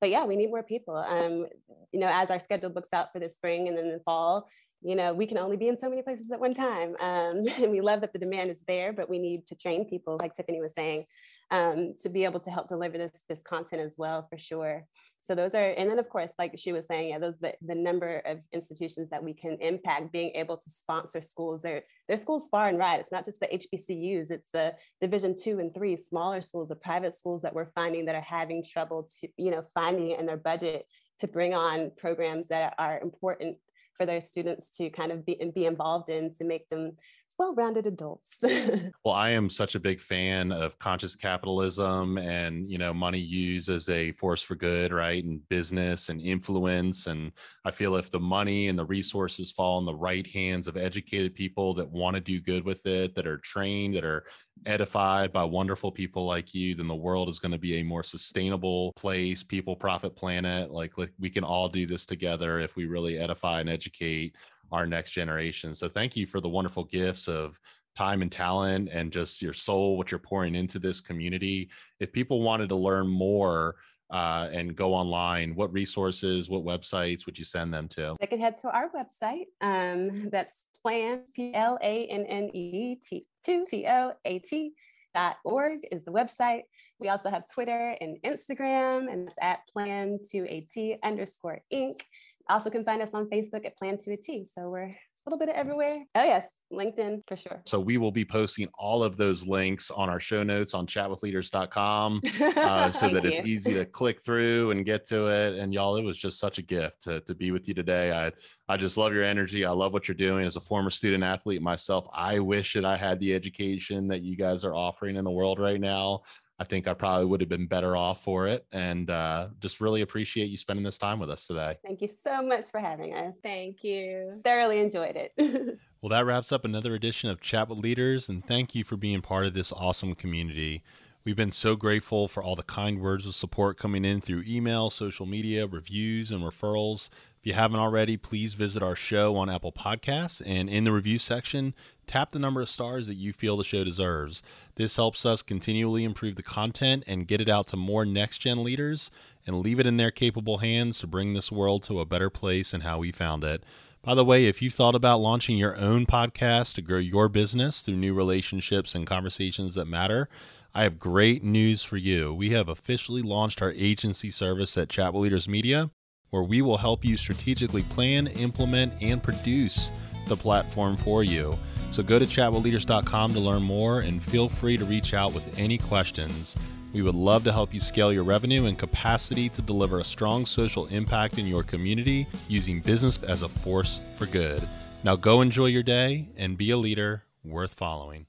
But 0.00 0.10
yeah, 0.10 0.24
we 0.24 0.36
need 0.36 0.50
more 0.50 0.62
people. 0.62 0.96
Um, 0.96 1.46
you 1.92 2.00
know, 2.00 2.10
as 2.12 2.30
our 2.30 2.38
schedule 2.38 2.70
books 2.70 2.90
out 2.92 3.12
for 3.12 3.18
the 3.18 3.30
spring 3.30 3.68
and 3.68 3.76
then 3.76 3.88
the 3.90 4.00
fall, 4.04 4.48
you 4.82 4.94
know, 4.94 5.14
we 5.14 5.26
can 5.26 5.38
only 5.38 5.56
be 5.56 5.68
in 5.68 5.78
so 5.78 5.88
many 5.88 6.02
places 6.02 6.30
at 6.30 6.38
one 6.38 6.52
time. 6.52 6.94
Um, 7.00 7.42
and 7.62 7.70
we 7.70 7.80
love 7.80 8.02
that 8.02 8.12
the 8.12 8.18
demand 8.18 8.50
is 8.50 8.62
there, 8.68 8.92
but 8.92 9.08
we 9.08 9.18
need 9.18 9.46
to 9.46 9.54
train 9.54 9.86
people, 9.86 10.18
like 10.20 10.34
Tiffany 10.34 10.60
was 10.60 10.74
saying, 10.74 11.04
um, 11.50 11.94
to 12.02 12.08
be 12.08 12.24
able 12.24 12.40
to 12.40 12.50
help 12.50 12.68
deliver 12.68 12.98
this, 12.98 13.22
this 13.28 13.42
content 13.42 13.82
as 13.82 13.96
well, 13.98 14.26
for 14.30 14.38
sure. 14.38 14.86
So 15.20 15.34
those 15.34 15.54
are, 15.54 15.70
and 15.78 15.88
then 15.88 15.98
of 15.98 16.08
course, 16.10 16.32
like 16.38 16.52
she 16.58 16.72
was 16.72 16.86
saying, 16.86 17.08
yeah, 17.08 17.18
those 17.18 17.38
the, 17.38 17.54
the 17.62 17.74
number 17.74 18.18
of 18.26 18.40
institutions 18.52 19.08
that 19.08 19.24
we 19.24 19.32
can 19.32 19.56
impact, 19.60 20.12
being 20.12 20.32
able 20.34 20.58
to 20.58 20.70
sponsor 20.70 21.22
schools. 21.22 21.62
They're, 21.62 21.82
they're 22.06 22.18
schools 22.18 22.48
far 22.48 22.68
and 22.68 22.78
wide. 22.78 23.00
It's 23.00 23.10
not 23.10 23.24
just 23.24 23.40
the 23.40 23.46
HBCUs, 23.46 24.30
it's 24.30 24.50
the 24.52 24.74
division 25.00 25.34
two 25.34 25.60
and 25.60 25.72
three, 25.72 25.96
smaller 25.96 26.42
schools, 26.42 26.68
the 26.68 26.76
private 26.76 27.14
schools 27.14 27.40
that 27.40 27.54
we're 27.54 27.72
finding 27.74 28.04
that 28.04 28.14
are 28.14 28.20
having 28.20 28.62
trouble 28.62 29.08
to, 29.20 29.28
you 29.38 29.50
know, 29.50 29.64
finding 29.72 30.10
in 30.10 30.26
their 30.26 30.36
budget 30.36 30.84
to 31.20 31.26
bring 31.26 31.54
on 31.54 31.90
programs 31.96 32.48
that 32.48 32.74
are 32.78 33.00
important 33.00 33.56
for 33.96 34.04
their 34.04 34.20
students 34.20 34.70
to 34.76 34.90
kind 34.90 35.12
of 35.12 35.24
be, 35.24 35.40
be 35.54 35.66
involved 35.66 36.08
in 36.08 36.34
to 36.34 36.44
make 36.44 36.68
them 36.68 36.96
well-rounded 37.38 37.86
adults. 37.86 38.38
well, 39.04 39.14
I 39.14 39.30
am 39.30 39.50
such 39.50 39.74
a 39.74 39.80
big 39.80 40.00
fan 40.00 40.52
of 40.52 40.78
conscious 40.78 41.16
capitalism 41.16 42.18
and, 42.18 42.70
you 42.70 42.78
know, 42.78 42.94
money 42.94 43.18
used 43.18 43.68
as 43.68 43.88
a 43.88 44.12
force 44.12 44.42
for 44.42 44.54
good, 44.54 44.92
right? 44.92 45.22
And 45.24 45.46
business 45.48 46.08
and 46.08 46.20
influence. 46.20 47.06
And 47.06 47.32
I 47.64 47.70
feel 47.70 47.96
if 47.96 48.10
the 48.10 48.20
money 48.20 48.68
and 48.68 48.78
the 48.78 48.84
resources 48.84 49.50
fall 49.50 49.78
in 49.78 49.84
the 49.84 49.94
right 49.94 50.26
hands 50.26 50.68
of 50.68 50.76
educated 50.76 51.34
people 51.34 51.74
that 51.74 51.90
want 51.90 52.14
to 52.14 52.20
do 52.20 52.40
good 52.40 52.64
with 52.64 52.86
it, 52.86 53.14
that 53.16 53.26
are 53.26 53.38
trained, 53.38 53.96
that 53.96 54.04
are 54.04 54.24
edified 54.66 55.32
by 55.32 55.42
wonderful 55.42 55.90
people 55.90 56.26
like 56.26 56.54
you, 56.54 56.74
then 56.74 56.86
the 56.86 56.94
world 56.94 57.28
is 57.28 57.40
going 57.40 57.52
to 57.52 57.58
be 57.58 57.80
a 57.80 57.84
more 57.84 58.02
sustainable 58.02 58.92
place, 58.92 59.42
people, 59.42 59.74
profit, 59.74 60.14
planet. 60.14 60.70
Like 60.70 60.92
we 61.18 61.30
can 61.30 61.44
all 61.44 61.68
do 61.68 61.86
this 61.86 62.06
together 62.06 62.60
if 62.60 62.76
we 62.76 62.86
really 62.86 63.18
edify 63.18 63.60
and 63.60 63.68
educate 63.68 64.36
our 64.72 64.86
next 64.86 65.12
generation. 65.12 65.74
So 65.74 65.88
thank 65.88 66.16
you 66.16 66.26
for 66.26 66.40
the 66.40 66.48
wonderful 66.48 66.84
gifts 66.84 67.28
of 67.28 67.58
time 67.96 68.22
and 68.22 68.32
talent 68.32 68.88
and 68.92 69.12
just 69.12 69.40
your 69.40 69.52
soul, 69.52 69.96
what 69.96 70.10
you're 70.10 70.18
pouring 70.18 70.54
into 70.54 70.78
this 70.78 71.00
community. 71.00 71.70
If 72.00 72.12
people 72.12 72.42
wanted 72.42 72.68
to 72.70 72.76
learn 72.76 73.06
more 73.06 73.76
uh, 74.10 74.48
and 74.52 74.76
go 74.76 74.92
online, 74.92 75.54
what 75.54 75.72
resources, 75.72 76.48
what 76.48 76.64
websites 76.64 77.26
would 77.26 77.38
you 77.38 77.44
send 77.44 77.72
them 77.72 77.88
to? 77.88 78.16
They 78.20 78.26
can 78.26 78.40
head 78.40 78.56
to 78.58 78.70
our 78.70 78.90
website. 78.90 79.46
Um, 79.60 80.14
that's 80.30 80.64
plan, 80.82 81.22
P 81.34 81.54
L 81.54 81.78
A 81.82 82.06
N 82.06 82.26
N 82.26 82.50
E 82.52 82.96
T, 82.96 83.26
T 83.44 83.86
O 83.88 84.12
A 84.24 84.38
T 84.40 84.72
dot 85.14 85.36
org 85.44 85.78
is 85.92 86.04
the 86.04 86.10
website. 86.10 86.62
We 86.98 87.08
also 87.08 87.30
have 87.30 87.44
Twitter 87.50 87.96
and 88.00 88.18
Instagram, 88.24 89.12
and 89.12 89.28
it's 89.28 89.38
at 89.40 89.66
plan 89.68 90.18
to 90.30 90.46
at 90.48 90.98
underscore 91.02 91.60
inc. 91.72 92.00
Also 92.48 92.70
can 92.70 92.84
find 92.84 93.00
us 93.02 93.10
on 93.14 93.26
Facebook 93.30 93.64
at 93.64 93.76
plan 93.76 93.96
to 93.98 94.12
a 94.12 94.16
t. 94.16 94.46
So 94.54 94.68
we're 94.68 94.94
a 95.26 95.30
little 95.30 95.38
bit 95.38 95.48
of 95.48 95.54
everywhere. 95.54 96.04
Oh 96.14 96.22
yes, 96.22 96.46
LinkedIn 96.70 97.22
for 97.26 97.36
sure. 97.36 97.62
So 97.64 97.80
we 97.80 97.96
will 97.96 98.12
be 98.12 98.24
posting 98.26 98.68
all 98.78 99.02
of 99.02 99.16
those 99.16 99.46
links 99.46 99.90
on 99.90 100.10
our 100.10 100.20
show 100.20 100.42
notes 100.42 100.74
on 100.74 100.86
chatwithleaders.com 100.86 102.20
uh, 102.56 102.90
so 102.90 103.08
that 103.08 103.24
it's 103.24 103.40
easy 103.40 103.72
to 103.72 103.86
click 103.86 104.22
through 104.22 104.72
and 104.72 104.84
get 104.84 105.06
to 105.06 105.28
it. 105.28 105.58
And 105.58 105.72
y'all, 105.72 105.96
it 105.96 106.02
was 106.02 106.18
just 106.18 106.38
such 106.38 106.58
a 106.58 106.62
gift 106.62 107.02
to, 107.04 107.20
to 107.20 107.34
be 107.34 107.52
with 107.52 107.66
you 107.68 107.74
today. 107.74 108.12
I 108.12 108.32
I 108.68 108.76
just 108.76 108.96
love 108.96 109.12
your 109.12 109.24
energy. 109.24 109.64
I 109.64 109.70
love 109.70 109.92
what 109.92 110.08
you're 110.08 110.14
doing 110.14 110.46
as 110.46 110.56
a 110.56 110.60
former 110.60 110.90
student 110.90 111.24
athlete 111.24 111.62
myself. 111.62 112.06
I 112.14 112.38
wish 112.38 112.74
that 112.74 112.84
I 112.84 112.96
had 112.96 113.18
the 113.20 113.32
education 113.32 114.08
that 114.08 114.22
you 114.22 114.36
guys 114.36 114.64
are 114.64 114.74
offering 114.74 115.16
in 115.16 115.24
the 115.24 115.30
world 115.30 115.58
right 115.58 115.80
now. 115.80 116.22
I 116.58 116.64
think 116.64 116.86
I 116.86 116.94
probably 116.94 117.26
would 117.26 117.40
have 117.40 117.48
been 117.48 117.66
better 117.66 117.96
off 117.96 118.22
for 118.22 118.46
it. 118.46 118.64
And 118.72 119.10
uh, 119.10 119.48
just 119.60 119.80
really 119.80 120.02
appreciate 120.02 120.46
you 120.46 120.56
spending 120.56 120.84
this 120.84 120.98
time 120.98 121.18
with 121.18 121.28
us 121.30 121.46
today. 121.46 121.78
Thank 121.84 122.00
you 122.00 122.08
so 122.08 122.42
much 122.42 122.70
for 122.70 122.78
having 122.78 123.14
us. 123.14 123.38
Thank 123.42 123.82
you. 123.82 124.40
Thoroughly 124.44 124.78
enjoyed 124.78 125.16
it. 125.16 125.32
well, 126.00 126.10
that 126.10 126.24
wraps 126.24 126.52
up 126.52 126.64
another 126.64 126.94
edition 126.94 127.28
of 127.28 127.40
Chat 127.40 127.68
with 127.68 127.80
Leaders. 127.80 128.28
And 128.28 128.46
thank 128.46 128.74
you 128.74 128.84
for 128.84 128.96
being 128.96 129.20
part 129.20 129.46
of 129.46 129.54
this 129.54 129.72
awesome 129.72 130.14
community. 130.14 130.84
We've 131.24 131.34
been 131.34 131.50
so 131.50 131.74
grateful 131.74 132.28
for 132.28 132.42
all 132.42 132.54
the 132.54 132.62
kind 132.62 133.00
words 133.00 133.26
of 133.26 133.34
support 133.34 133.78
coming 133.78 134.04
in 134.04 134.20
through 134.20 134.44
email, 134.46 134.90
social 134.90 135.26
media, 135.26 135.66
reviews, 135.66 136.30
and 136.30 136.42
referrals. 136.42 137.08
If 137.44 137.48
you 137.48 137.54
haven't 137.56 137.80
already, 137.80 138.16
please 138.16 138.54
visit 138.54 138.82
our 138.82 138.96
show 138.96 139.36
on 139.36 139.50
Apple 139.50 139.70
Podcasts 139.70 140.40
and 140.46 140.66
in 140.66 140.84
the 140.84 140.92
review 140.92 141.18
section, 141.18 141.74
tap 142.06 142.32
the 142.32 142.38
number 142.38 142.62
of 142.62 142.70
stars 142.70 143.06
that 143.06 143.16
you 143.16 143.34
feel 143.34 143.58
the 143.58 143.64
show 143.64 143.84
deserves. 143.84 144.42
This 144.76 144.96
helps 144.96 145.26
us 145.26 145.42
continually 145.42 146.04
improve 146.04 146.36
the 146.36 146.42
content 146.42 147.04
and 147.06 147.26
get 147.26 147.42
it 147.42 147.48
out 147.50 147.66
to 147.66 147.76
more 147.76 148.06
next 148.06 148.38
gen 148.38 148.64
leaders 148.64 149.10
and 149.46 149.60
leave 149.60 149.78
it 149.78 149.86
in 149.86 149.98
their 149.98 150.10
capable 150.10 150.56
hands 150.56 151.00
to 151.00 151.06
bring 151.06 151.34
this 151.34 151.52
world 151.52 151.82
to 151.82 152.00
a 152.00 152.06
better 152.06 152.30
place 152.30 152.72
and 152.72 152.82
how 152.82 152.96
we 152.96 153.12
found 153.12 153.44
it. 153.44 153.62
By 154.00 154.14
the 154.14 154.24
way, 154.24 154.46
if 154.46 154.62
you 154.62 154.70
thought 154.70 154.94
about 154.94 155.20
launching 155.20 155.58
your 155.58 155.76
own 155.76 156.06
podcast 156.06 156.72
to 156.76 156.80
grow 156.80 156.96
your 156.96 157.28
business 157.28 157.82
through 157.82 157.96
new 157.96 158.14
relationships 158.14 158.94
and 158.94 159.06
conversations 159.06 159.74
that 159.74 159.84
matter, 159.84 160.30
I 160.74 160.84
have 160.84 160.98
great 160.98 161.44
news 161.44 161.82
for 161.82 161.98
you. 161.98 162.32
We 162.32 162.52
have 162.52 162.70
officially 162.70 163.20
launched 163.20 163.60
our 163.60 163.72
agency 163.72 164.30
service 164.30 164.78
at 164.78 164.88
Chat 164.88 165.14
Leaders 165.14 165.46
Media 165.46 165.90
where 166.34 166.42
we 166.42 166.62
will 166.62 166.76
help 166.76 167.04
you 167.04 167.16
strategically 167.16 167.84
plan, 167.84 168.26
implement, 168.26 168.92
and 169.00 169.22
produce 169.22 169.92
the 170.26 170.36
platform 170.36 170.96
for 170.96 171.22
you. 171.22 171.56
So 171.92 172.02
go 172.02 172.18
to 172.18 172.26
chatwithleaders.com 172.26 173.34
to 173.34 173.38
learn 173.38 173.62
more 173.62 174.00
and 174.00 174.20
feel 174.20 174.48
free 174.48 174.76
to 174.76 174.84
reach 174.84 175.14
out 175.14 175.32
with 175.32 175.56
any 175.56 175.78
questions. 175.78 176.56
We 176.92 177.02
would 177.02 177.14
love 177.14 177.44
to 177.44 177.52
help 177.52 177.72
you 177.72 177.78
scale 177.78 178.12
your 178.12 178.24
revenue 178.24 178.64
and 178.64 178.76
capacity 178.76 179.48
to 179.50 179.62
deliver 179.62 180.00
a 180.00 180.04
strong 180.04 180.44
social 180.44 180.86
impact 180.86 181.38
in 181.38 181.46
your 181.46 181.62
community 181.62 182.26
using 182.48 182.80
business 182.80 183.22
as 183.22 183.42
a 183.42 183.48
force 183.48 184.00
for 184.18 184.26
good. 184.26 184.66
Now 185.04 185.14
go 185.14 185.40
enjoy 185.40 185.66
your 185.66 185.84
day 185.84 186.30
and 186.36 186.58
be 186.58 186.72
a 186.72 186.76
leader 186.76 187.22
worth 187.44 187.74
following. 187.74 188.26